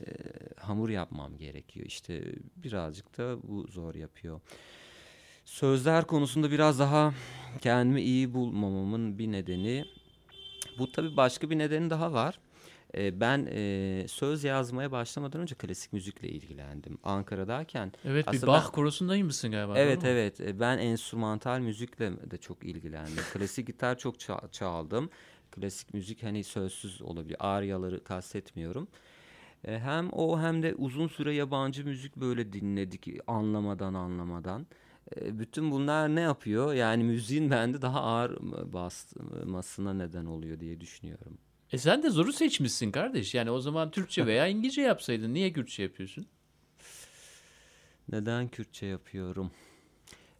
[0.61, 1.87] hamur yapmam gerekiyor.
[1.87, 2.25] İşte
[2.57, 4.41] birazcık da bu zor yapıyor.
[5.45, 7.15] Sözler konusunda biraz daha
[7.61, 9.85] kendimi iyi bulmamamın bir nedeni
[10.79, 12.39] bu tabii başka bir nedeni daha var.
[12.97, 16.99] E, ben e, söz yazmaya başlamadan önce klasik müzikle ilgilendim.
[17.05, 17.93] Ankara'dayken.
[18.05, 19.79] Evet bir Bach ben, korosundaymışsın galiba.
[19.79, 23.25] Evet evet ben enstrümantal müzikle de çok ilgilendim.
[23.33, 24.17] klasik gitar çok
[24.53, 25.11] çaldım.
[25.51, 27.37] Klasik müzik hani sözsüz olabilir.
[27.39, 28.89] Aryaları kastetmiyorum.
[29.65, 34.67] E, hem o hem de uzun süre yabancı müzik böyle dinledik anlamadan anlamadan.
[35.17, 36.75] Bütün bunlar ne yapıyor?
[36.75, 38.39] Yani müziğin bende daha ağır
[38.73, 41.39] basmasına neden oluyor diye düşünüyorum.
[41.75, 43.35] E sen de zoru seçmişsin kardeş.
[43.35, 45.35] Yani o zaman Türkçe veya İngilizce yapsaydın.
[45.35, 46.27] Niye Kürtçe yapıyorsun?
[48.09, 49.51] Neden Kürtçe yapıyorum?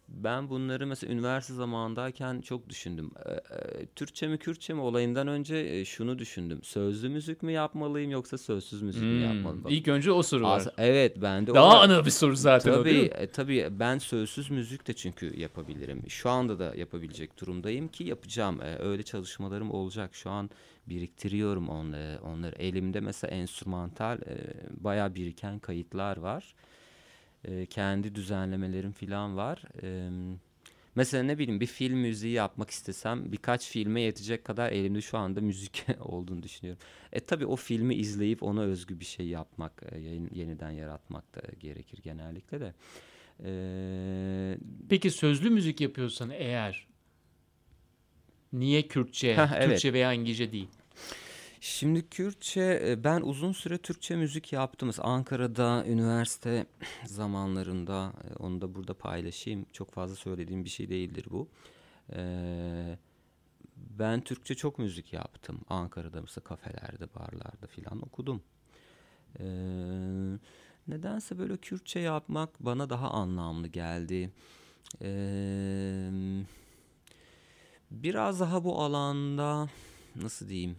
[0.07, 3.11] Ben bunları mesela üniversite zamanındayken çok düşündüm.
[3.25, 6.59] Ee, Türkçe mi Kürtçe mi olayından önce şunu düşündüm.
[6.63, 9.09] Sözlü müzik mi yapmalıyım yoksa sözsüz müzik hmm.
[9.09, 9.67] mi yapmalıyım?
[9.69, 10.57] İlk önce o soru var.
[10.57, 13.09] As- evet bende Daha o ana bir soru zaten tabii, o değil mi?
[13.17, 16.03] E, tabii ben sözsüz müzik de çünkü yapabilirim.
[16.09, 18.59] Şu anda da yapabilecek durumdayım ki yapacağım.
[18.79, 20.15] Öyle çalışmalarım olacak.
[20.15, 20.49] Şu an
[20.87, 22.19] biriktiriyorum onları.
[22.23, 22.55] onları.
[22.55, 24.37] Elimde mesela enstrümantal e,
[24.71, 26.55] bayağı biriken kayıtlar var
[27.47, 29.63] e, kendi düzenlemelerim falan var.
[29.83, 30.09] E,
[30.95, 35.41] mesela ne bileyim bir film müziği yapmak istesem birkaç filme yetecek kadar elimde şu anda
[35.41, 36.81] müzik olduğunu düşünüyorum.
[37.13, 39.99] E tabii o filmi izleyip ona özgü bir şey yapmak, e,
[40.31, 42.73] yeniden yaratmak da gerekir genellikle de.
[43.43, 44.57] Ee,
[44.89, 46.87] Peki sözlü müzik yapıyorsan eğer
[48.53, 49.69] niye Kürtçe, Heh, evet.
[49.69, 50.67] Türkçe veya İngilizce değil?
[51.65, 54.91] Şimdi Kürtçe e, ben uzun süre Türkçe müzik yaptım.
[54.97, 56.65] Ankara'da üniversite
[57.05, 59.65] zamanlarında e, onu da burada paylaşayım.
[59.73, 61.47] Çok fazla söylediğim bir şey değildir bu.
[62.13, 62.97] E,
[63.75, 65.61] ben Türkçe çok müzik yaptım.
[65.69, 68.41] Ankara'da mesela kafelerde, barlarda filan okudum.
[70.87, 74.31] Nedense böyle Kürtçe yapmak bana daha anlamlı geldi.
[77.91, 79.69] Biraz daha bu alanda
[80.15, 80.75] nasıl diyeyim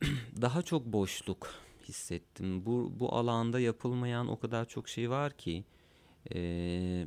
[0.40, 1.54] daha çok boşluk
[1.88, 2.66] hissettim.
[2.66, 5.64] Bu, bu alanda yapılmayan o kadar çok şey var ki
[6.34, 7.06] e,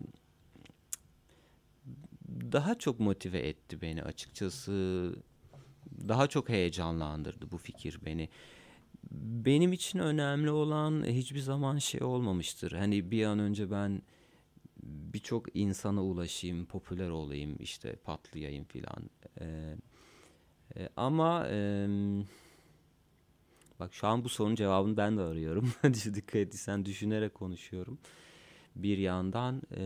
[2.51, 5.15] daha çok motive etti beni açıkçası.
[6.07, 8.29] Daha çok heyecanlandırdı bu fikir beni.
[9.45, 12.71] Benim için önemli olan hiçbir zaman şey olmamıştır.
[12.71, 14.01] Hani bir an önce ben
[14.83, 19.09] birçok insana ulaşayım, popüler olayım, işte patlayayım filan.
[19.41, 19.75] Ee,
[20.95, 21.87] ama e,
[23.79, 25.73] Bak şu an bu sorunun cevabını ben de arıyorum.
[25.83, 27.99] Dikkat ettiysen düşünerek konuşuyorum.
[28.75, 29.83] Bir yandan e,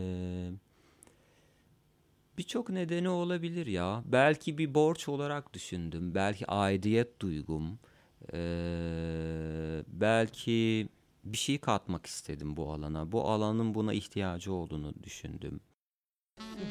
[2.37, 4.03] birçok nedeni olabilir ya.
[4.05, 6.15] Belki bir borç olarak düşündüm.
[6.15, 7.79] Belki aidiyet duygum.
[8.33, 8.39] E,
[9.87, 10.87] belki
[11.23, 13.11] bir şey katmak istedim bu alana.
[13.11, 15.59] Bu alanın buna ihtiyacı olduğunu düşündüm.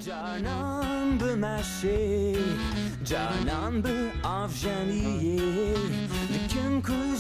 [0.05, 2.37] Canandı her şey,
[3.05, 5.74] canandı avjaniye.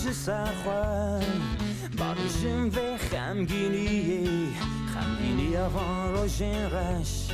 [0.06, 1.22] میشه سرخوان
[1.98, 4.48] با روشن و خمگینی
[4.94, 7.30] خمگینی آوان روشن رش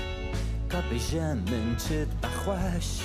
[0.73, 3.01] کپیشن من چت بخوش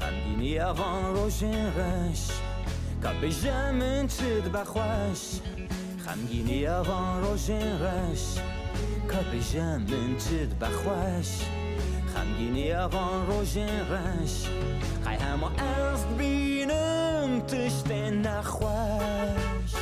[0.00, 2.28] خمگینی آوان روشن رش
[3.04, 5.40] کپیشن من چت بخوش
[6.06, 8.38] خمگینی آوان روشن رش
[9.12, 11.28] کپیشن من چت بخوش
[12.14, 14.46] خمگینی آوان روشن رش
[15.04, 17.07] خیلی همه از بینه.
[17.47, 17.91] تشت
[18.25, 19.73] نخوش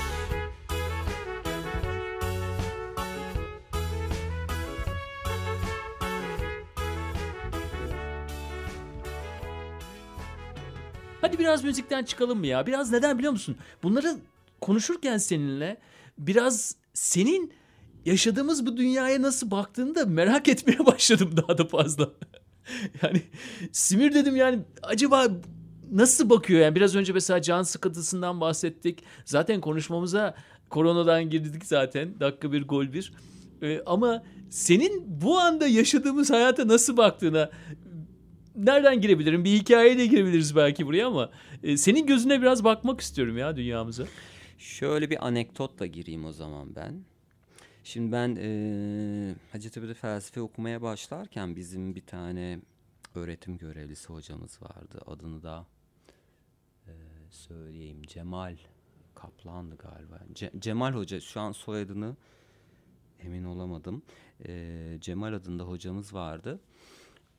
[11.22, 12.68] Hadi biraz müzikten çıkalım mı ya?
[12.68, 13.58] Biraz neden biliyor musun?
[13.84, 14.18] Bunları
[14.62, 15.78] konuşurken seninle
[16.18, 17.54] biraz senin
[18.06, 22.10] yaşadığımız bu dünyaya nasıl baktığını da merak etmeye başladım daha da fazla.
[23.04, 23.22] yani
[23.72, 25.28] Simir dedim yani acaba
[25.93, 29.05] nasıl bakıyor yani biraz önce mesela can sıkıntısından bahsettik.
[29.25, 30.35] Zaten konuşmamıza
[30.71, 33.13] koronadan girdik zaten dakika bir gol bir.
[33.63, 37.51] Ee, ama senin bu anda yaşadığımız hayata nasıl baktığına
[38.57, 39.45] nereden girebilirim?
[39.45, 41.31] Bir hikayeyle girebiliriz belki buraya ama
[41.63, 44.05] e, senin gözüne biraz bakmak istiyorum ya dünyamıza.
[44.59, 47.05] Şöyle bir anekdotla gireyim o zaman ben.
[47.85, 52.61] Şimdi ben e, Hacettepe'de felsefe okumaya başlarken bizim bir tane
[53.15, 55.01] öğretim görevlisi hocamız vardı.
[55.07, 55.67] Adını da
[57.37, 58.03] söyleyeyim.
[58.03, 58.57] Cemal
[59.15, 60.21] Kaplan'dı galiba.
[60.33, 62.17] Ce, Cemal Hoca şu an soyadını
[63.21, 64.03] emin olamadım.
[64.47, 66.61] E, Cemal adında hocamız vardı.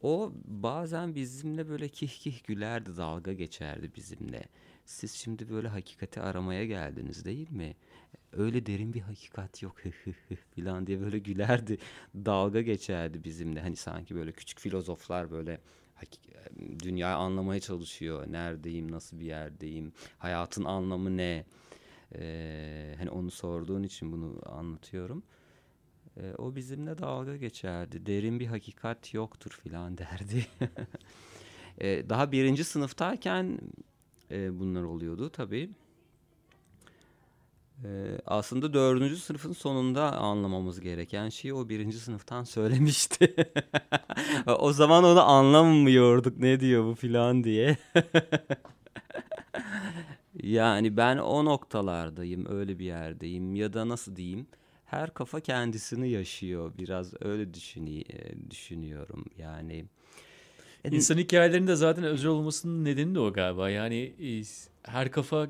[0.02, 4.44] O bazen bizimle böyle kih kih gülerdi, dalga geçerdi bizimle.
[4.86, 7.76] Siz şimdi böyle hakikati aramaya geldiniz değil mi?
[8.34, 9.76] öyle derin bir hakikat yok
[10.56, 11.78] falan diye böyle gülerdi.
[12.16, 13.62] Dalga geçerdi bizimle.
[13.62, 15.62] Hani sanki böyle küçük filozoflar böyle
[16.84, 18.26] dünyayı anlamaya çalışıyor.
[18.32, 21.46] Neredeyim, nasıl bir yerdeyim, hayatın anlamı ne?
[22.16, 25.24] Ee, hani onu sorduğun için bunu anlatıyorum.
[26.18, 28.06] Ee, o bizimle dalga geçerdi.
[28.06, 30.48] Derin bir hakikat yoktur filan derdi.
[31.82, 33.60] ee, daha birinci sınıftayken
[34.32, 35.70] e, bunlar oluyordu tabii.
[37.84, 43.36] Ee, aslında dördüncü sınıfın sonunda anlamamız gereken şeyi o birinci sınıftan söylemişti.
[44.60, 47.78] o zaman onu anlamıyorduk ne diyor bu filan diye.
[50.44, 54.48] Yani ben o noktalardayım, öyle bir yerdeyim ya da nasıl diyeyim?
[54.86, 56.72] Her kafa kendisini yaşıyor.
[56.78, 58.04] Biraz öyle düşünü
[58.52, 59.26] düşünüyorum.
[59.38, 59.86] Yani
[60.92, 63.70] İnsan hikayelerinde zaten özel olmasının nedeni de o galiba.
[63.70, 64.44] Yani e,
[64.84, 65.48] her kafa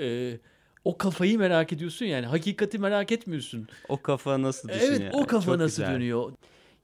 [0.00, 0.38] e,
[0.84, 3.68] o kafayı merak ediyorsun yani hakikati merak etmiyorsun.
[3.88, 5.00] O kafa nasıl düşünüyor?
[5.00, 5.94] Evet o kafa Çok nasıl güzel.
[5.94, 6.32] dönüyor?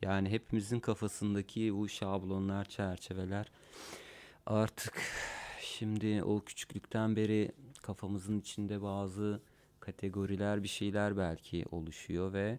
[0.02, 3.46] Yani hepimizin kafasındaki bu şablonlar, çerçeveler
[4.46, 5.02] artık
[5.60, 9.40] şimdi o küçüklükten beri kafamızın içinde bazı
[9.80, 12.58] kategoriler, bir şeyler belki oluşuyor ve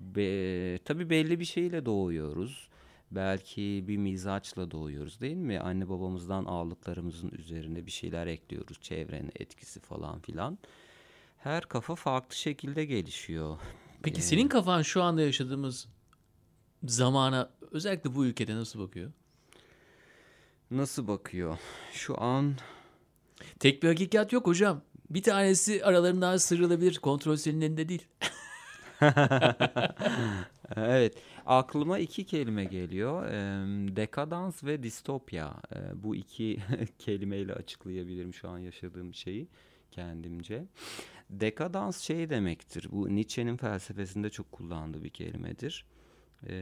[0.00, 2.68] be, tabii belli bir şeyle doğuyoruz.
[3.10, 5.60] Belki bir mizaçla doğuyoruz değil mi?
[5.60, 8.80] Anne babamızdan aldıklarımızın üzerine bir şeyler ekliyoruz.
[8.80, 10.58] Çevrenin etkisi falan filan.
[11.38, 13.58] Her kafa farklı şekilde gelişiyor.
[14.02, 15.88] Peki senin kafan şu anda yaşadığımız
[16.84, 19.12] zamana özellikle bu ülkede nasıl bakıyor?
[20.70, 21.58] Nasıl bakıyor?
[21.92, 22.54] Şu an
[23.58, 24.82] Tek bir hakikat yok hocam.
[25.10, 26.98] Bir tanesi aralarından sıyrılabilir.
[26.98, 28.06] Kontrol senin elinde değil.
[30.76, 31.14] evet
[31.46, 33.24] aklıma iki kelime geliyor.
[33.96, 35.54] Dekadans ve distopya.
[35.74, 36.58] E, bu iki
[36.98, 39.48] kelimeyle açıklayabilirim şu an yaşadığım şeyi
[39.90, 40.64] kendimce.
[41.30, 42.88] Dekadans şey demektir.
[42.92, 45.84] Bu Nietzsche'nin felsefesinde çok kullandığı bir kelimedir.
[46.48, 46.54] E,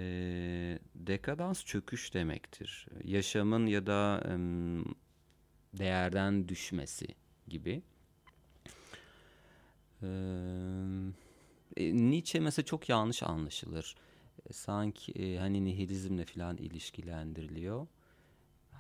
[0.94, 2.87] dekadans çöküş demektir.
[3.05, 4.85] Yaşamın ya da em,
[5.79, 7.07] değerden düşmesi
[7.49, 7.83] gibi.
[10.03, 10.09] Eee
[11.77, 13.97] e, Nietzsche mesela çok yanlış anlaşılır.
[14.51, 17.87] E, sanki e, hani nihilizmle falan ilişkilendiriliyor.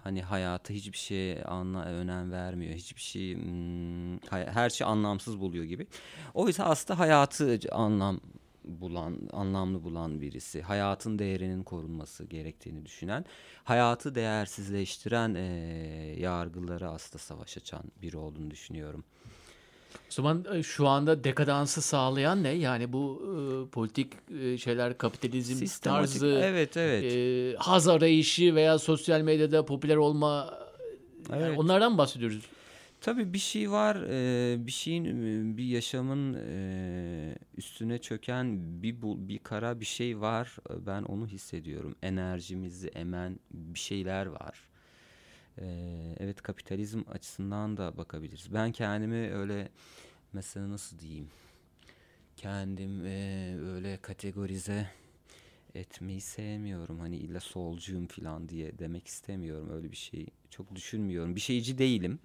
[0.04, 2.74] Hani hayatı hiçbir şeye anla, önem vermiyor.
[2.74, 5.86] Hiçbir şey hmm, her şey anlamsız buluyor gibi.
[6.34, 8.20] Oysa aslında hayatı anlam
[8.64, 10.62] bulan, anlamlı bulan birisi.
[10.62, 13.24] Hayatın değerinin korunması gerektiğini düşünen,
[13.64, 15.42] hayatı değersizleştiren e,
[16.18, 19.04] yargıları aslında savaş açan biri olduğunu düşünüyorum.
[19.94, 22.48] O zaman e, şu anda dekadansı sağlayan ne?
[22.48, 27.04] Yani bu e, politik e, şeyler kapitalizm Sistematik, tarzı evet evet.
[27.12, 30.58] e, haz arayışı veya sosyal medyada popüler olma
[31.30, 31.58] yani Evet.
[31.58, 32.44] onlardan mı bahsediyoruz?
[33.00, 36.34] Tabii bir şey var, e, bir şeyin, e, bir yaşamın
[37.56, 40.56] üstüne çöken bir bu, bir kara bir şey var.
[40.86, 41.94] Ben onu hissediyorum.
[42.02, 44.68] Enerjimizi emen bir şeyler var.
[45.58, 45.66] E,
[46.20, 48.54] evet kapitalizm açısından da bakabiliriz.
[48.54, 49.68] Ben kendimi öyle
[50.32, 51.28] mesela nasıl diyeyim?
[52.36, 54.86] Kendim e, öyle kategorize
[55.74, 57.00] etmeyi sevmiyorum.
[57.00, 59.70] Hani illa solcuyum falan diye demek istemiyorum.
[59.70, 61.36] Öyle bir şey çok düşünmüyorum.
[61.36, 62.18] Bir şeyci değilim.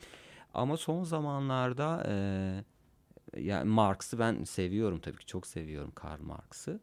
[0.53, 6.79] Ama son zamanlarda e, yani Marx'ı ben seviyorum tabii ki çok seviyorum Karl Marx'ı.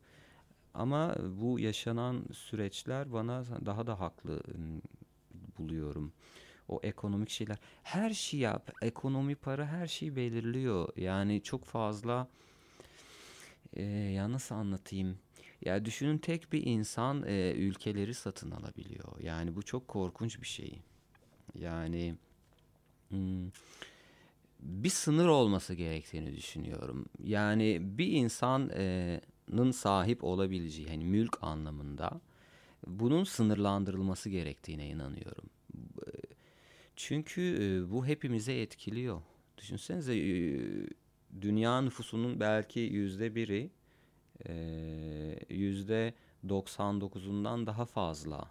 [0.74, 4.42] Ama bu yaşanan süreçler bana daha da haklı
[5.58, 6.12] buluyorum.
[6.68, 7.58] O ekonomik şeyler.
[7.82, 8.72] Her şey yap.
[8.82, 10.88] Ekonomi, para her şeyi belirliyor.
[10.96, 12.28] Yani çok fazla
[13.72, 15.18] e, ya nasıl anlatayım?
[15.64, 19.20] Ya düşünün tek bir insan e, ülkeleri satın alabiliyor.
[19.20, 20.78] Yani bu çok korkunç bir şey.
[21.54, 22.14] Yani
[23.08, 23.50] hmm,
[24.60, 27.06] bir sınır olması gerektiğini düşünüyorum.
[27.22, 32.20] Yani bir insanın sahip olabileceği hani mülk anlamında
[32.86, 35.50] bunun sınırlandırılması gerektiğine inanıyorum.
[36.96, 39.22] Çünkü e, bu hepimize etkiliyor.
[39.58, 40.60] Düşünsenize e,
[41.40, 43.70] dünya nüfusunun belki yüzde biri
[44.48, 44.54] e,
[45.48, 46.14] yüzde
[46.46, 48.50] 99'undan daha fazla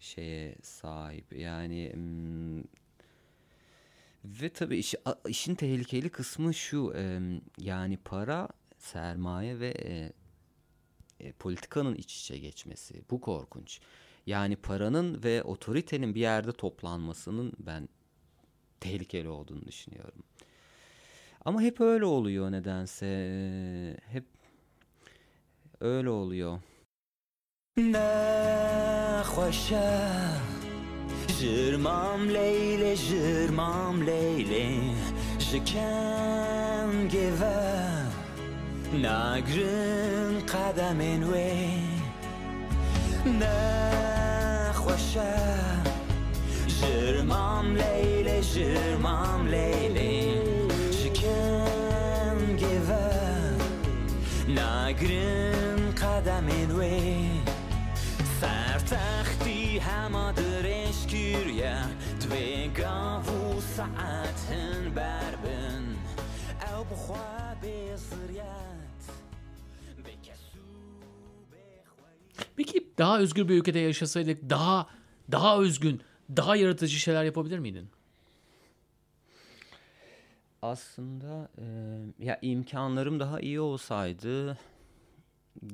[0.00, 1.32] şeye sahip.
[1.32, 2.62] Yani mm,
[4.24, 4.94] ve tabii iş,
[5.28, 6.94] işin tehlikeli kısmı şu
[7.58, 9.74] yani para, sermaye ve
[11.19, 13.01] e, e, politikanın iç içe geçmesi.
[13.11, 13.79] Bu korkunç.
[14.25, 17.89] Yani paranın ve otoritenin bir yerde toplanmasının ben
[18.79, 20.23] tehlikeli olduğunu düşünüyorum.
[21.45, 23.05] Ama hep öyle oluyor nedense.
[23.05, 24.25] Ee, Hep
[25.79, 26.59] öyle oluyor.
[27.79, 29.89] نخوشه
[31.39, 34.95] ژرمام لیله ژرمام لیله
[35.39, 37.82] شکم گوه
[38.93, 41.69] نگرن قدم نوی
[43.41, 45.35] نخوشه
[46.67, 50.41] ژرمام لیله ژرمام لیله
[50.91, 53.03] شکم گوه
[54.49, 57.29] نگرن قدم نوی
[58.41, 61.77] سرتختی همه درش کیریه
[62.21, 64.12] دوی گاو ساعتن
[72.56, 74.86] Peki daha özgür bir ülkede yaşasaydık daha
[75.32, 76.00] daha özgün,
[76.36, 77.88] daha yaratıcı şeyler yapabilir miydin?
[80.62, 81.64] Aslında e,
[82.18, 84.58] ya imkanlarım daha iyi olsaydı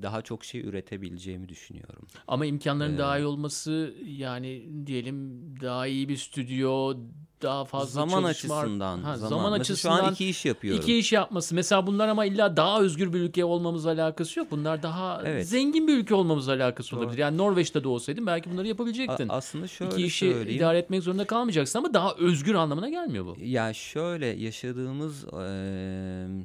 [0.02, 2.06] daha çok şey üretebileceğimi düşünüyorum.
[2.28, 6.94] Ama imkanların daha iyi olması yani diyelim daha iyi bir stüdyo,
[7.42, 10.80] daha fazla zaman çalışma açısından, Ha, zaman, zaman Mesela açısından şu an iki iş yapıyorum.
[10.82, 11.54] iki iş yapması.
[11.54, 14.48] Mesela bunlar ama illa daha özgür bir ülke olmamızla alakası yok.
[14.50, 15.48] Bunlar daha Evet.
[15.48, 17.00] zengin bir ülke olmamızla alakası Doğru.
[17.00, 17.18] olabilir.
[17.18, 19.28] Yani Norveç'te de olsaydın belki bunları yapabilecektin.
[19.28, 20.58] A- aslında şöyle İki işi söyleyeyim.
[20.58, 23.36] idare etmek zorunda kalmayacaksın ama daha özgür anlamına gelmiyor bu.
[23.40, 26.44] Ya şöyle yaşadığımız eee,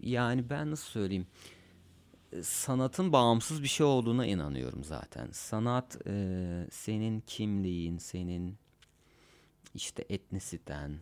[0.00, 1.26] yani ben nasıl söyleyeyim
[2.42, 5.28] sanatın bağımsız bir şey olduğuna inanıyorum zaten.
[5.32, 8.58] Sanat eee, senin kimliğin, senin
[9.74, 10.98] işte etnisiten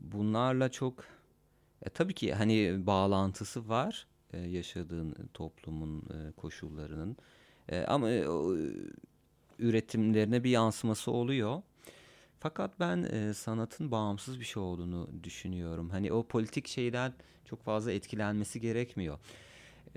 [0.00, 1.04] bunlarla çok
[1.82, 7.16] e, tabii ki hani bağlantısı var e, yaşadığın toplumun e, koşullarının
[7.68, 8.60] E, ama e, o, e,
[9.58, 11.62] üretimlerine bir yansıması oluyor.
[12.40, 15.90] Fakat ben e, sanatın bağımsız bir şey olduğunu düşünüyorum.
[15.90, 17.12] Hani o politik şeyden
[17.44, 19.18] çok fazla etkilenmesi gerekmiyor.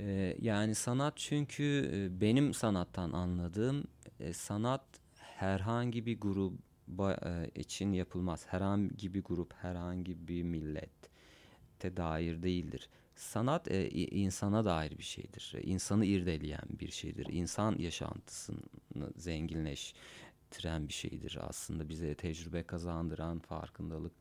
[0.02, 3.84] E, yani sanat çünkü e, benim sanattan anladığım
[4.20, 4.86] e, sanat
[5.20, 8.45] herhangi bir gruba e, için yapılmaz.
[8.47, 12.89] Herhangi bir grup, herhangi bir millete dair değildir.
[13.16, 15.56] Sanat e, insana dair bir şeydir.
[15.64, 17.28] İnsanı irdeleyen bir şeydir.
[17.32, 21.89] İnsan yaşantısını zenginleştiren bir şeydir aslında.
[21.89, 24.14] Bize tecrübe kazandıran farkındalık.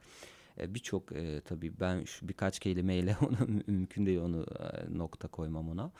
[0.61, 5.69] E, Birçok e, tabii ben şu birkaç kelimeyle onu mümkün değil onu e, nokta koymam
[5.71, 5.93] ona.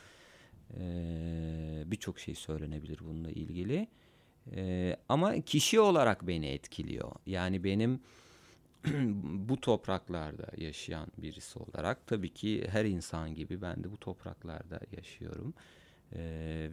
[0.81, 0.83] E,
[1.87, 3.89] Birçok şey söylenebilir bununla ilgili.
[4.57, 7.13] E, ama kişi olarak beni etkiliyor.
[7.27, 8.01] Yani benim
[9.49, 15.55] bu topraklarda yaşayan birisi olarak tabii ki her insan gibi ben de bu topraklarda yaşıyorum
[16.15, 16.21] E,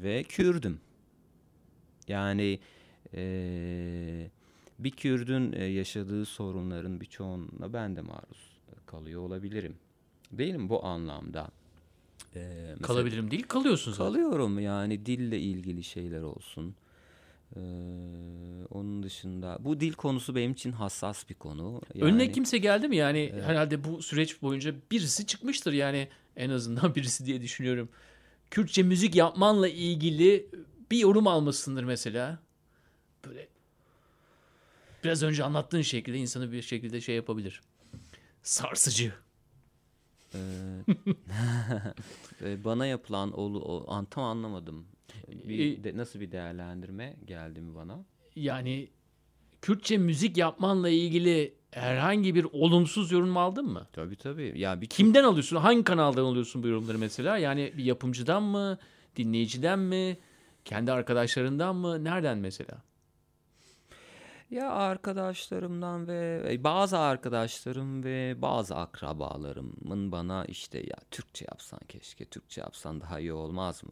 [0.04, 0.82] ve Kürdüm.
[2.08, 2.60] Yani
[3.14, 4.32] e,
[4.80, 9.76] bir Kürdün e, yaşadığı sorunların birçoğuna ben de maruz kalıyor olabilirim.
[10.32, 11.50] Değil mi bu anlamda?
[12.36, 14.06] E, mesela- Kalabilirim değil, kalıyorsun zaten.
[14.14, 16.76] Kalıyorum yani dille ilgili şeyler olsun.
[17.56, 17.60] Ee,
[18.72, 21.82] onun dışında bu dil konusu benim için hassas bir konu.
[21.96, 22.96] Önüne Yani- kimse geldi mi?
[22.96, 27.90] Yani herhalde bu süreç boyunca birisi çıkmıştır yani en azından birisi diye düşünüyorum.
[28.52, 30.46] Kürtçe müzik yapmanla ilgili
[30.92, 32.40] bir yorum almasındır mesela.
[33.28, 33.48] Böyle
[35.04, 37.62] biraz önce anlattığın şekilde insanı bir şekilde şey yapabilir.
[38.44, 39.14] Sarsıcı.
[40.36, 40.40] Ee,
[42.44, 44.86] e, bana yapılan o, o an tam anlamadım.
[45.28, 48.06] Bir, Ee, de, nasıl bir değerlendirme geldi mi bana?
[48.36, 48.90] Yani
[49.62, 53.88] Kürtçe müzik yapmanla ilgili herhangi bir olumsuz yorum aldın mı?
[53.94, 54.54] Tabii tabii.
[54.56, 55.56] Ya bir Kimden alıyorsun?
[55.58, 57.38] Hangi kanaldan alıyorsun bu yorumları mesela?
[57.38, 58.78] Yani bir yapımcıdan mı?
[59.16, 60.18] Dinleyiciden mi?
[60.66, 62.04] Kendi arkadaşlarından mı?
[62.04, 62.82] Nereden mesela?
[64.50, 72.26] Ya arkadaşlarımdan ve e, bazı arkadaşlarım ve bazı akrabalarımın bana işte ya Türkçe yapsan keşke
[72.26, 73.92] Türkçe yapsan daha iyi olmaz mı?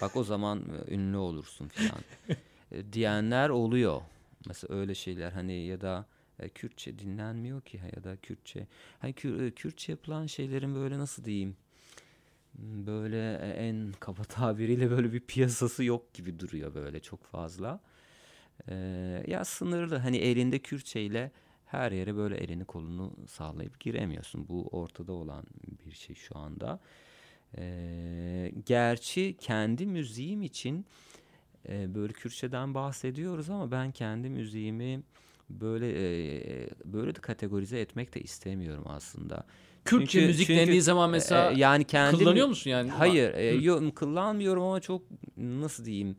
[0.00, 1.98] Bak o zaman e, ünlü olursun filan
[2.72, 4.00] e, diyenler oluyor.
[4.46, 6.06] Mesela öyle şeyler hani ya da
[6.54, 8.66] Kürtçe dinlenmiyor ki ya da Kürtçe
[8.98, 11.56] hani Kür- Kürtçe yapılan şeylerin böyle nasıl diyeyim
[12.54, 17.80] m, böyle en kaba tabiriyle böyle bir piyasası yok gibi duruyor böyle çok fazla.
[18.68, 21.30] Ee, ya sınırlı hani elinde kürçeyle
[21.66, 24.48] her yere böyle elini kolunu sallayıp giremiyorsun.
[24.48, 25.44] Bu ortada olan
[25.86, 26.80] bir şey şu anda.
[27.58, 30.86] Ee, gerçi kendi müziğim için
[31.68, 35.02] e, böyle Kürtçeden bahsediyoruz ama ben kendi müziğimi
[35.50, 39.46] böyle e, böyle de kategorize etmek de istemiyorum aslında.
[39.84, 42.90] Kürtçe Çünkü- müzik çünkü, dendiği zaman mesela e, yani kendi kullanıyor musun yani?
[42.90, 45.02] Hayır, e, yok kullanmıyorum ama çok
[45.36, 46.16] nasıl diyeyim?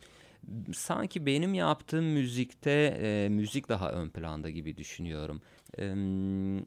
[0.73, 5.41] Sanki benim yaptığım müzikte e, müzik daha ön planda gibi düşünüyorum.
[5.77, 6.65] Em,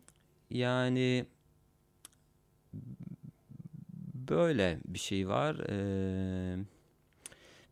[0.51, 1.26] yani
[4.14, 5.57] böyle bir şey var.
[5.70, 6.59] E,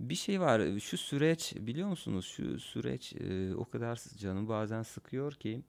[0.01, 0.79] bir şey var.
[0.81, 2.27] Şu süreç biliyor musunuz?
[2.37, 5.61] Şu süreç e, o kadar canım bazen sıkıyor ki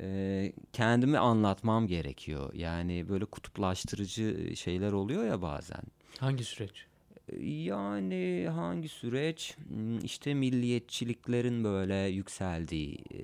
[0.00, 2.54] e, kendimi anlatmam gerekiyor.
[2.54, 5.82] Yani böyle kutuplaştırıcı şeyler oluyor ya bazen.
[6.18, 6.86] Hangi süreç?
[7.38, 9.56] Yani hangi süreç?
[9.68, 13.20] Hmm, İşte milliyetçiliklerin böyle yükseldiği e,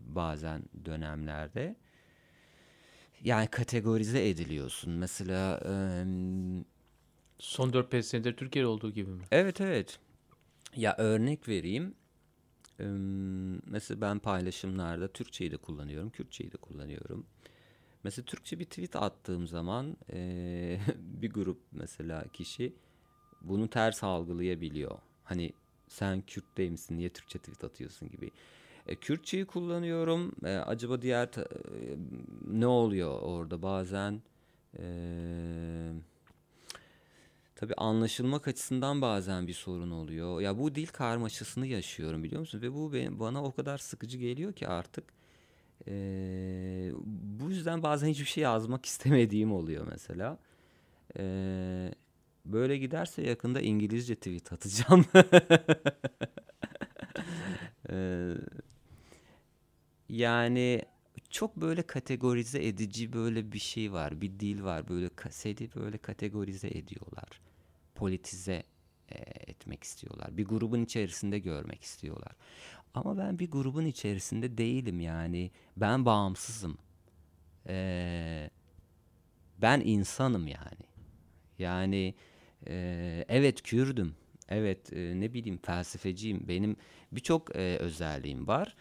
[0.00, 1.76] bazen dönemlerde.
[3.24, 4.92] Yani kategorize ediliyorsun.
[4.92, 5.60] Mesela
[7.38, 9.22] Son 4-5 senedir Türkiye'de olduğu gibi mi?
[9.30, 9.98] Evet evet.
[10.76, 11.94] Ya örnek vereyim.
[13.66, 17.26] Mesela ben paylaşımlarda Türkçeyi de kullanıyorum, Kürtçeyi de kullanıyorum.
[18.04, 19.96] Mesela Türkçe bir tweet attığım zaman
[20.96, 22.72] bir grup mesela kişi
[23.44, 24.98] bunu ters algılayabiliyor.
[25.24, 25.52] Hani
[25.88, 28.30] sen Kürt değil misin, niye Türkçe tweet atıyorsun gibi.
[28.86, 30.32] E, Kürtçeyi kullanıyorum.
[30.44, 31.96] E, acaba diğer e,
[32.46, 34.22] ne oluyor orada bazen?
[34.78, 34.84] E,
[37.56, 40.40] tabii anlaşılmak açısından bazen bir sorun oluyor.
[40.40, 42.62] Ya bu dil karmaşasını yaşıyorum biliyor musun?
[42.62, 45.04] Ve bu benim, bana o kadar sıkıcı geliyor ki artık.
[45.88, 45.92] E,
[47.40, 50.38] bu yüzden bazen hiçbir şey yazmak istemediğim oluyor mesela.
[51.18, 51.94] E,
[52.44, 55.04] böyle giderse yakında İngilizce tweet atacağım.
[57.90, 58.28] e,
[60.08, 60.82] yani
[61.30, 64.20] çok böyle kategorize edici böyle bir şey var.
[64.20, 64.88] Bir dil var.
[64.88, 67.40] Böyle seni böyle kategorize ediyorlar.
[67.94, 68.62] Politize
[69.08, 69.18] e,
[69.50, 70.36] etmek istiyorlar.
[70.36, 72.32] Bir grubun içerisinde görmek istiyorlar.
[72.94, 75.50] Ama ben bir grubun içerisinde değilim yani.
[75.76, 76.78] Ben bağımsızım.
[77.68, 78.50] Ee,
[79.58, 80.86] ben insanım yani.
[81.58, 82.14] Yani
[82.68, 84.14] e, evet Kürdüm.
[84.48, 86.48] Evet e, ne bileyim felsefeciyim.
[86.48, 86.76] Benim
[87.12, 88.76] birçok e, özelliğim var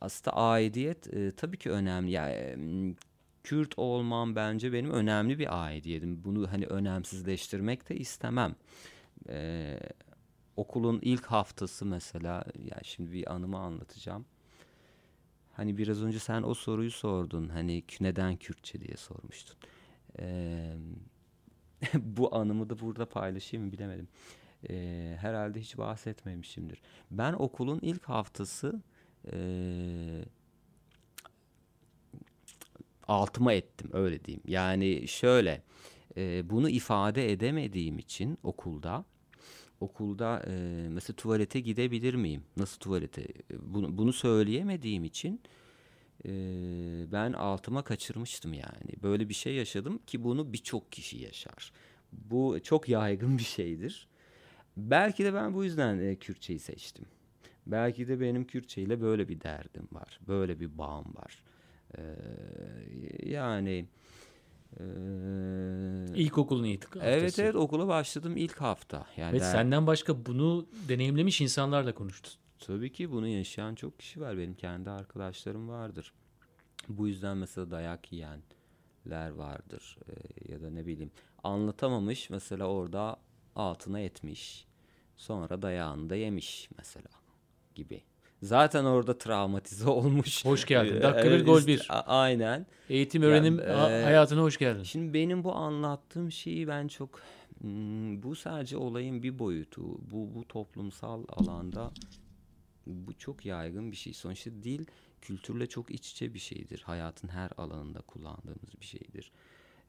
[0.00, 2.10] aslında aidiyet e, tabii ki önemli.
[2.10, 2.94] Yani
[3.44, 6.24] Kürt olmam bence benim önemli bir aidiyetim.
[6.24, 8.56] Bunu hani önemsizleştirmek de istemem.
[9.28, 9.80] Ee,
[10.56, 14.26] okulun ilk haftası mesela, yani şimdi bir anımı anlatacağım.
[15.52, 17.48] Hani biraz önce sen o soruyu sordun.
[17.48, 19.56] Hani neden Kürtçe diye sormuştun.
[20.20, 20.76] Ee,
[21.94, 24.08] bu anımı da burada paylaşayım bilemedim.
[24.70, 26.82] Ee, herhalde hiç bahsetmemişimdir.
[27.10, 28.82] Ben okulun ilk haftası
[29.32, 29.38] e,
[33.08, 34.42] altıma ettim öyle diyeyim.
[34.48, 35.62] Yani şöyle
[36.16, 39.04] e, bunu ifade edemediğim için okulda
[39.80, 40.52] okulda e,
[40.88, 42.42] mesela tuvalete gidebilir miyim?
[42.56, 43.26] Nasıl tuvalete?
[43.60, 45.40] Bunu, bunu söyleyemediğim için
[46.24, 46.30] e,
[47.12, 49.02] ben altıma kaçırmıştım yani.
[49.02, 51.72] Böyle bir şey yaşadım ki bunu birçok kişi yaşar.
[52.12, 54.08] Bu çok yaygın bir şeydir.
[54.76, 57.04] Belki de ben bu yüzden e, Kürtçeyi seçtim.
[57.66, 60.20] Belki de benim Kürtçe ile böyle bir derdim var.
[60.28, 61.42] Böyle bir bağım var.
[61.98, 62.02] Ee,
[63.22, 63.86] yani
[64.80, 64.84] e,
[66.14, 67.06] İlkokulun ilk haftası.
[67.06, 69.06] Evet evet okula başladım ilk hafta.
[69.16, 69.52] Yani Ve der...
[69.52, 72.32] senden başka bunu deneyimlemiş insanlarla konuştun.
[72.60, 74.38] Tabii ki bunu yaşayan çok kişi var.
[74.38, 76.12] Benim kendi arkadaşlarım vardır.
[76.88, 79.98] Bu yüzden mesela dayak yiyenler vardır.
[80.08, 81.10] Ee, ya da ne bileyim
[81.44, 83.16] anlatamamış mesela orada
[83.56, 84.66] altına etmiş.
[85.16, 87.10] Sonra dayağını da yemiş mesela
[87.74, 88.02] gibi.
[88.42, 90.44] Zaten orada travmatize olmuş.
[90.44, 91.02] Hoş geldin.
[91.02, 91.88] Dakika bir gol bir.
[92.06, 92.66] Aynen.
[92.88, 94.82] Eğitim öğrenim yani, e, hayatına hoş geldin.
[94.82, 97.20] Şimdi benim bu anlattığım şeyi ben çok
[97.60, 99.82] hmm, bu sadece olayın bir boyutu.
[100.10, 101.90] Bu bu toplumsal alanda
[102.86, 104.12] bu çok yaygın bir şey.
[104.12, 104.86] Sonuçta dil
[105.20, 106.82] kültürle çok iç içe bir şeydir.
[106.86, 109.32] Hayatın her alanında kullandığımız bir şeydir.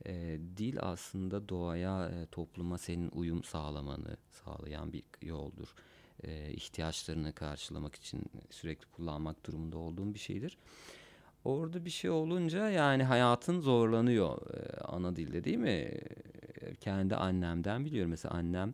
[0.06, 5.76] E, dil aslında doğaya, e, topluma senin uyum sağlamanı sağlayan bir yoldur
[6.24, 10.58] e, ihtiyaçlarını karşılamak için sürekli kullanmak durumunda olduğum bir şeydir.
[11.46, 15.70] Orada bir şey olunca yani hayatın zorlanıyor e, ana dilde değil mi?
[15.70, 18.12] E, kendi annemden biliyorum.
[18.12, 18.74] Mesela annem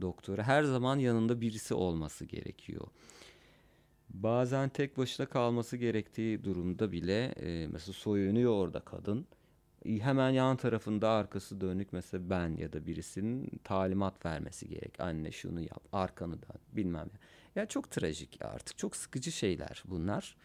[0.00, 2.86] doktora her zaman yanında birisi olması gerekiyor.
[4.14, 9.26] Bazen tek başına kalması gerektiği durumda bile e, mesela soyunuyor orada kadın
[9.84, 15.00] hemen yan tarafında arkası dönük mesela ben ya da birisinin talimat vermesi gerek.
[15.00, 17.18] Anne şunu yap, arkanı dön, bilmem ne.
[17.60, 20.36] Ya çok trajik artık, çok sıkıcı şeyler bunlar.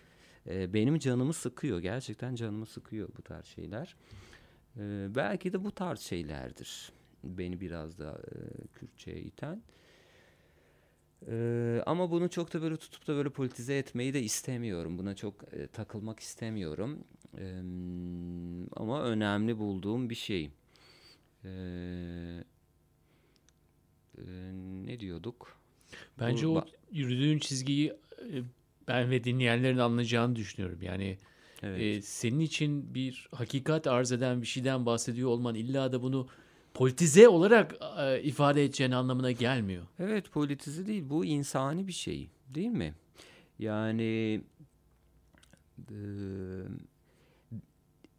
[0.47, 3.95] Ee, benim canımı sıkıyor, gerçekten canımı sıkıyor bu tarz şeyler.
[4.78, 6.91] Ee, belki de bu tarz şeylerdir
[7.24, 8.38] beni biraz da e,
[8.74, 9.61] Kürtçe'ye iten.
[11.30, 14.97] Ee, ama bunu çok da böyle tutup da böyle politize etmeyi de istemiyorum.
[14.97, 16.99] Buna çok e, takılmak istemiyorum.
[17.38, 17.61] Ee,
[18.76, 20.49] ama önemli bulduğum bir şey.
[21.45, 21.49] Ee,
[24.17, 24.23] e,
[24.86, 25.57] ne diyorduk?
[26.19, 28.41] Bence Bu, o yürüdüğün çizgiyi e,
[28.88, 30.82] ben ve dinleyenlerin anlayacağını düşünüyorum.
[30.82, 31.17] Yani
[31.63, 31.82] evet.
[31.82, 36.28] e, senin için bir hakikat arz eden bir şeyden bahsediyor olman illa da bunu
[36.76, 39.88] politize olarak e, ifade edeceğin anlamına gelmiyor.
[39.99, 42.93] Evet politize değil bu insani bir şey değil mi?
[43.59, 44.41] Yani
[45.91, 45.97] e,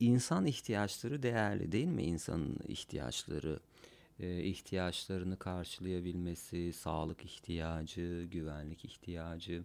[0.01, 2.03] insan ihtiyaçları değerli değil mi?
[2.03, 3.61] İnsanın ihtiyaçları,
[4.21, 9.65] e, ihtiyaçlarını karşılayabilmesi, sağlık ihtiyacı, güvenlik ihtiyacı,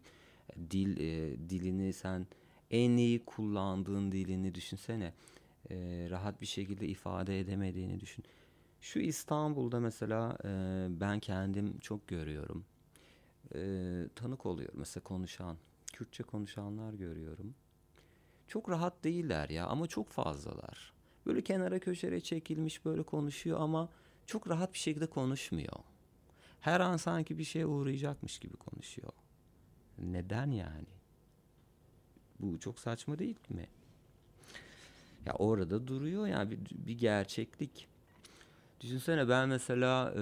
[0.72, 2.28] dil e, dilini sen
[2.72, 5.14] en iyi kullandığın dilini düşünsene.
[5.70, 8.26] E, rahat bir şekilde ifade edemediğini düşün.
[8.82, 12.66] Şu İstanbul'da mesela e, ben kendim çok görüyorum.
[13.56, 13.60] E,
[14.16, 15.58] tanık oluyorum mesela konuşan,
[15.94, 17.56] Kürtçe konuşanlar görüyorum
[18.52, 20.94] çok rahat değiller ya ama çok fazlalar.
[21.26, 23.90] Böyle kenara köşere çekilmiş böyle konuşuyor ama
[24.26, 25.78] çok rahat bir şekilde konuşmuyor.
[26.62, 29.12] Her an sanki bir şeye uğrayacakmış gibi konuşuyor.
[29.98, 30.88] Neden yani?
[32.40, 33.68] Bu çok saçma değil mi?
[35.26, 37.88] Ya orada duruyor yani bir, bir gerçeklik.
[38.82, 40.14] Düşünsene ben mesela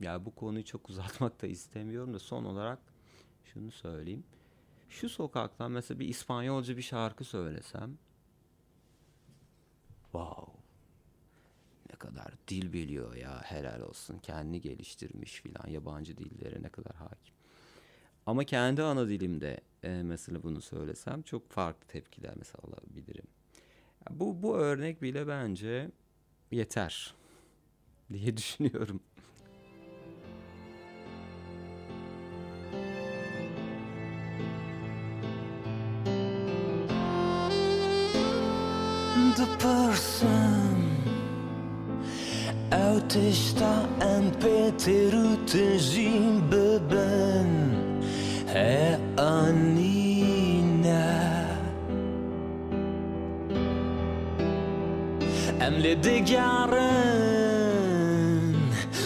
[0.00, 2.78] ya bu konuyu çok uzatmak da istemiyorum da son olarak
[3.44, 4.24] şunu söyleyeyim.
[4.88, 7.98] Şu sokaktan mesela bir İspanyolca bir şarkı söylesem
[10.02, 10.52] wow
[11.90, 17.34] ne kadar dil biliyor ya helal olsun kendini geliştirmiş filan yabancı dillere ne kadar hakim.
[18.26, 23.26] Ama kendi ana dilimde mesela bunu söylesem çok farklı tepkiler mesela alabilirim.
[24.10, 25.90] Bu, bu örnek bile bence
[26.50, 27.14] yeter
[28.12, 29.00] diye düşünüyorum.
[39.36, 40.84] The person
[42.72, 47.46] Autista en peterutejin beben
[48.46, 49.03] He anina
[55.94, 57.54] Emle digaren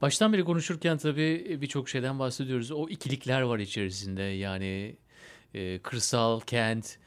[0.02, 2.70] Baştan beri konuşurken tabii birçok şeyden bahsediyoruz.
[2.70, 4.22] O ikilikler var içerisinde.
[4.22, 4.96] Yani
[5.54, 6.98] e, kırsal, kent,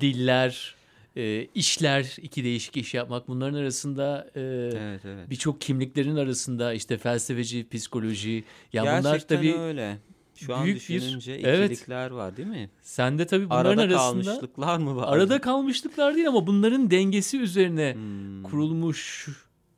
[0.00, 0.75] diller,
[1.16, 3.28] e, işler, iki değişik iş yapmak.
[3.28, 5.30] Bunların arasında e, Evet evet.
[5.30, 8.44] birçok kimliklerin arasında işte felsefeci, psikoloji.
[8.72, 9.98] Ya bunlar Gerçekten tabii öyle.
[10.34, 11.70] Şu an büyük bir- düşününce evet.
[11.72, 12.70] ikilikler var değil mi?
[12.82, 15.16] sende tabii bunların Arada arasında kalmışlıklar mı var?
[15.16, 18.42] arada kalmışlıklar değil ama bunların dengesi üzerine Hmm.
[18.42, 19.28] kurulmuş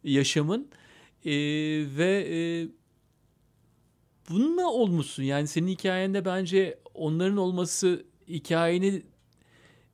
[0.04, 0.68] yaşamın
[1.24, 1.30] e,
[1.96, 2.38] ve e,
[4.30, 5.22] bununla olmuşsun.
[5.22, 9.02] Yani senin hikayende bence onların olması hikayeni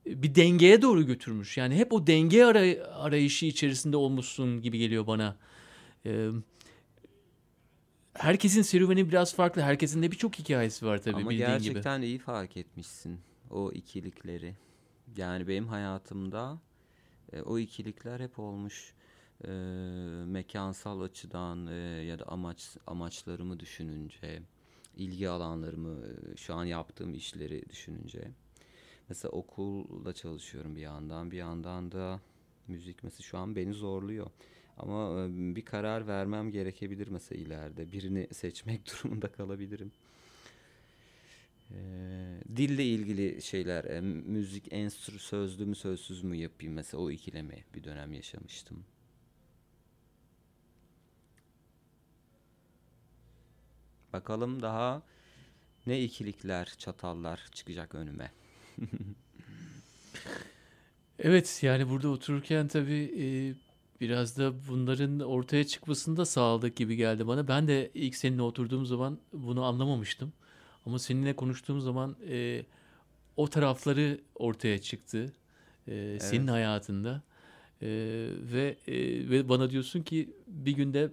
[0.05, 1.57] bir dengeye doğru götürmüş.
[1.57, 5.37] Yani hep o denge aray- arayışı içerisinde olmuşsun gibi geliyor bana.
[6.05, 6.29] E,
[8.13, 9.61] herkesin serüveni biraz farklı.
[9.61, 11.63] Herkesin de birçok hikayesi var tabii Ama bildiğin gibi.
[11.63, 13.19] gerçekten iyi fark etmişsin
[13.51, 14.55] o ikilikleri.
[15.17, 16.59] Yani benim hayatımda
[17.33, 18.93] e, o ikilikler hep olmuş.
[19.47, 19.51] E,
[20.25, 21.73] mekansal açıdan e,
[22.05, 24.41] ya da amaç amaçlarımı düşününce,
[24.97, 28.31] ilgi alanlarımı, e, şu an yaptığım işleri düşününce.
[29.09, 32.19] Mesela okulda çalışıyorum bir yandan, bir yandan da
[32.67, 34.27] müzik mesela şu an beni zorluyor.
[34.77, 37.91] Ama e, bir karar vermem gerekebilir mesela ileride.
[37.91, 39.91] Birini seçmek durumunda kalabilirim.
[41.71, 41.77] Ee,
[42.55, 47.83] dille ilgili şeyler, e, müzik enstrü sözlü mü sözsüz mü yapayım mesela o ikilemi bir
[47.83, 48.85] dönem yaşamıştım.
[54.13, 55.01] Bakalım daha
[55.87, 58.31] ne ikilikler, çatallar çıkacak önüme.
[61.19, 63.25] Evet yani burada otururken tabii e,
[64.01, 67.47] biraz da bunların ortaya çıkmasını da sağladık gibi geldi bana.
[67.47, 70.33] Ben de ilk seninle oturduğum zaman bunu anlamamıştım.
[70.85, 72.65] Ama seninle konuştuğum zaman e,
[73.37, 75.33] o tarafları ortaya çıktı
[75.87, 77.21] e, senin hayatında.
[77.81, 77.87] E,
[78.53, 81.11] ve e, ve bana diyorsun ki bir günde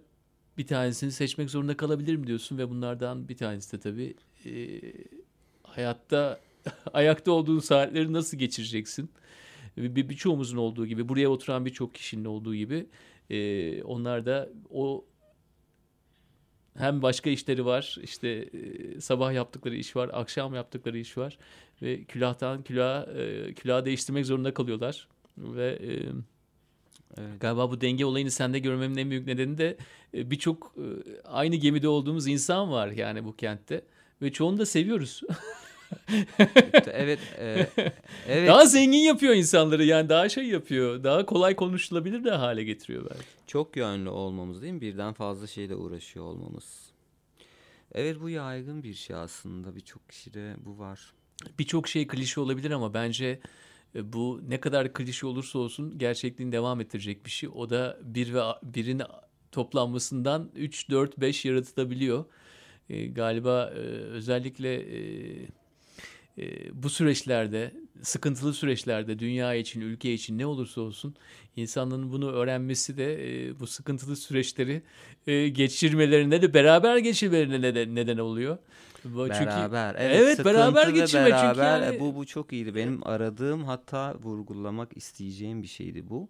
[0.59, 4.15] bir tanesini seçmek zorunda kalabilirim diyorsun ve bunlardan bir tanesi de tabii
[4.47, 4.81] e,
[5.63, 6.41] hayatta
[6.93, 9.11] ayakta olduğun saatleri nasıl geçireceksin?
[9.77, 12.87] Bir, bir- birçoğumuzun olduğu gibi, buraya oturan birçok kişinin olduğu gibi
[13.31, 15.05] e, onlar da o
[16.79, 21.39] hem başka işleri var, işte e, sabah yaptıkları iş var, akşam yaptıkları iş var
[21.83, 25.09] ve külahtan külaha, e, külahı değiştirmek zorunda kalıyorlar
[25.39, 26.13] ve e,
[27.19, 27.41] Evet.
[27.41, 29.77] Galiba bu denge olayını sende görmemin en büyük nedeni de
[30.15, 30.87] e, birçok e,
[31.25, 33.85] aynı gemide olduğumuz insan var yani bu kentte
[34.23, 35.21] ve çoğunu da seviyoruz.
[36.93, 37.67] evet, e,
[38.29, 38.49] evet.
[38.49, 41.05] Daha zengin yapıyor insanları yani daha şey yapıyor.
[41.05, 43.27] Daha kolay konuşulabilir de hale getiriyor belki.
[43.47, 44.81] Çok yönlü olmamız değil mi?
[44.81, 46.93] Birden fazla şeyle uğraşıyor olmamız.
[47.95, 49.77] Evet bu yaygın bir şey aslında.
[49.77, 51.13] Birçok kişide bu var.
[51.59, 53.41] Birçok şey klişe olabilir ama bence
[53.95, 57.49] e, bu ne kadar klişe olursa olsun gerçekliğini devam ettirecek bir şey.
[57.55, 59.03] O da bir ve birin
[59.53, 62.25] toplanmasından 3, 4, 5 yaratılabiliyor.
[62.91, 64.99] E, galiba e, özellikle e,
[65.43, 65.47] e,
[66.73, 67.73] bu süreçlerde,
[68.03, 71.15] sıkıntılı süreçlerde dünya için, ülke için ne olursa olsun
[71.57, 73.15] insanların bunu öğrenmesi de
[73.49, 74.83] e, bu sıkıntılı süreçleri
[75.27, 78.59] e, geçirmelerine de beraber geçirmelerine neden, neden oluyor.
[79.05, 79.35] Beraber.
[79.39, 81.83] Çünkü, Evet, evet beraber geçirme çünkü beraber.
[81.83, 82.75] yani- E, Bu, bu çok iyiydi.
[82.75, 86.29] Benim aradığım hatta vurgulamak isteyeceğim bir şeydi bu.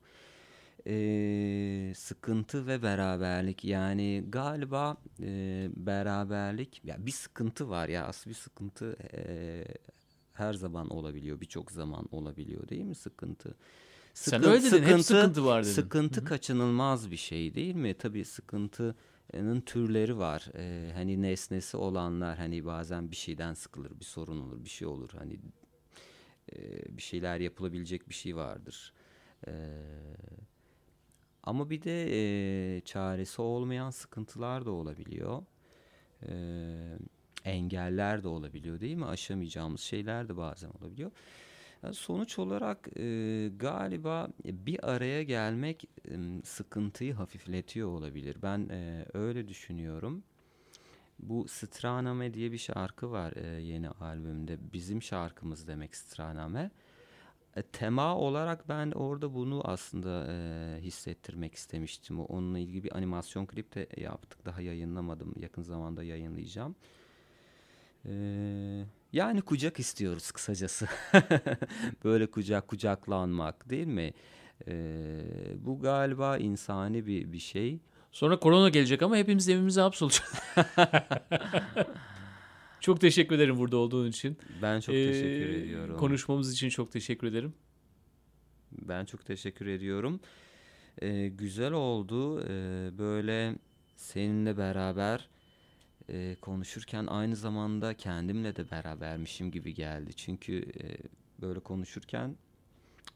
[0.87, 3.65] Ee, sıkıntı ve beraberlik.
[3.65, 9.65] Yani galiba e, beraberlik ya bir sıkıntı var ya aslında bir sıkıntı e,
[10.33, 11.41] her zaman olabiliyor.
[11.41, 13.55] Birçok zaman olabiliyor değil mi sıkıntı?
[14.15, 15.73] Sen Sıkın- öyle dedin, hep sıkıntı var dedin.
[15.75, 17.95] Sıkıntı kaçınılmaz bir şey değil mi?
[17.95, 20.49] Tabii sıkıntının türleri var.
[20.55, 25.11] Ee, hani nesnesi olanlar hani bazen bir şeyden sıkılır, bir sorun olur, bir şey olur.
[25.19, 25.41] Hani
[26.57, 26.57] e,
[26.97, 28.93] bir şeyler yapılabilecek bir şey vardır.
[29.49, 29.53] Ee,
[31.43, 32.07] ama bir de
[32.77, 35.43] e, çaresi olmayan sıkıntılar da olabiliyor.
[36.29, 36.99] Ee,
[37.45, 39.05] engeller de olabiliyor değil mi?
[39.05, 41.11] Aşamayacağımız şeyler de bazen olabiliyor.
[41.93, 48.37] Sonuç olarak e, galiba bir araya gelmek e, sıkıntıyı hafifletiyor olabilir.
[48.43, 50.23] Ben e, öyle düşünüyorum.
[51.19, 54.73] Bu Straname diye bir şarkı var e, yeni albümde.
[54.73, 56.71] Bizim şarkımız demek Straname.
[57.57, 62.21] E, tema olarak ben orada bunu aslında e, hissettirmek istemiştim.
[62.21, 64.45] Onunla ilgili bir animasyon klip de yaptık.
[64.47, 65.35] Daha yayınlamadım.
[65.41, 66.77] Yakın zamanda yayınlayacağım.
[68.07, 70.89] Ee, yani kucak istiyoruz kısacası.
[72.05, 74.13] Böyle kucak kucaklanmak değil mi?
[74.69, 75.23] Ee,
[75.59, 77.79] bu galiba insani bir bir şey.
[78.13, 80.35] Sonra korona gelecek ama hepimiz evimize hapsolacağız.
[82.83, 84.37] çok teşekkür ederim burada olduğun için.
[84.63, 85.97] Ben çok Ee, teşekkür ediyorum.
[85.97, 87.55] Konuşmamız için çok teşekkür ederim.
[88.73, 90.21] Ben çok teşekkür ediyorum.
[91.03, 92.41] Ee, güzel oldu.
[92.49, 93.55] Ee, böyle
[93.97, 95.29] seninle beraber
[96.09, 100.15] e, konuşurken aynı zamanda kendimle de berabermişim gibi geldi.
[100.17, 100.97] Çünkü e,
[101.41, 102.37] böyle konuşurken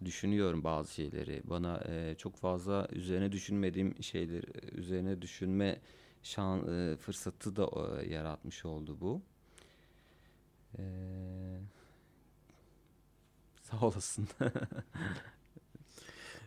[0.04, 1.42] düşünüyorum bazı şeyleri.
[1.44, 5.80] Bana e, çok fazla üzerine düşünmediğim şeyler, üzerine düşünme
[6.22, 7.70] şan, e, fırsatı da
[8.02, 9.22] e, yaratmış oldu bu.
[10.78, 10.82] Ee,
[13.62, 14.28] sağ olasın.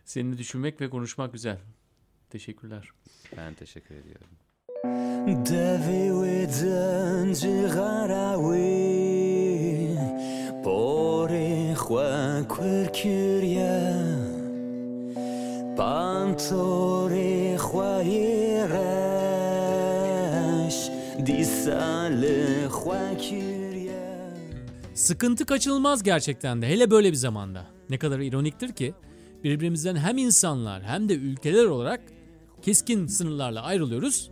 [0.04, 1.58] Seninle düşünmek ve konuşmak güzel.
[2.30, 2.90] Teşekkürler.
[3.36, 4.28] ben teşekkür ediyorum.
[5.26, 8.70] Devi wedyn jigarawi
[10.64, 13.78] Bore chwa kwirkyria
[15.76, 18.90] Pantore chwa irash
[21.26, 23.49] Disale chwa kyria
[25.10, 27.66] Sıkıntı kaçınılmaz gerçekten de hele böyle bir zamanda.
[27.88, 28.94] Ne kadar ironiktir ki
[29.44, 32.00] birbirimizden hem insanlar hem de ülkeler olarak
[32.62, 34.30] keskin sınırlarla ayrılıyoruz.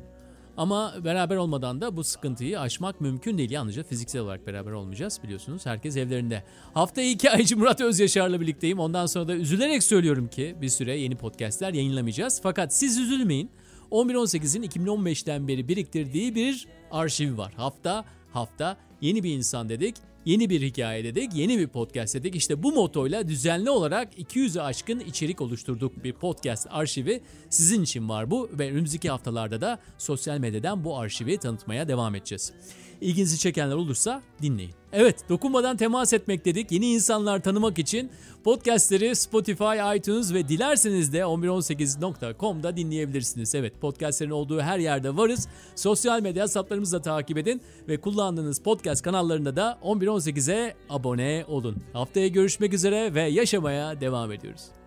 [0.57, 3.51] Ama beraber olmadan da bu sıkıntıyı aşmak mümkün değil.
[3.51, 5.67] Yalnızca fiziksel olarak beraber olmayacağız biliyorsunuz.
[5.67, 6.45] Herkes evlerinde.
[6.75, 8.79] Hafta iki aycı Murat Özyaşar'la birlikteyim.
[8.79, 12.41] Ondan sonra da üzülerek söylüyorum ki bir süre yeni podcastler yayınlamayacağız.
[12.43, 13.51] Fakat siz üzülmeyin.
[13.91, 17.53] 11-18'in 2015'ten beri biriktirdiği bir arşivi var.
[17.57, 20.08] Hafta hafta yeni bir insan dedik.
[20.25, 22.35] Yeni bir hikaye dedik, yeni bir podcast dedik.
[22.37, 27.21] İşte bu motoyla düzenli olarak 200'ü aşkın içerik oluşturduk bir podcast arşivi.
[27.51, 32.53] Sizin için var bu ve önümüzdeki haftalarda da sosyal medyadan bu arşivi tanıtmaya devam edeceğiz.
[33.01, 34.73] İlginizi çekenler olursa dinleyin.
[34.93, 36.73] Evet, dokunmadan temas etmek dedik.
[36.73, 38.11] Yeni insanlar tanımak için
[38.45, 43.55] podcastleri Spotify, iTunes ve dilerseniz de 1118.com'da dinleyebilirsiniz.
[43.55, 45.49] Evet, podcastlerin olduğu her yerde varız.
[45.75, 51.77] Sosyal medya hesaplarımızı da takip edin ve kullandığınız podcast kanallarında da 1118'e abone olun.
[51.93, 54.78] Haftaya görüşmek üzere ve yaşamaya devam ediyoruz.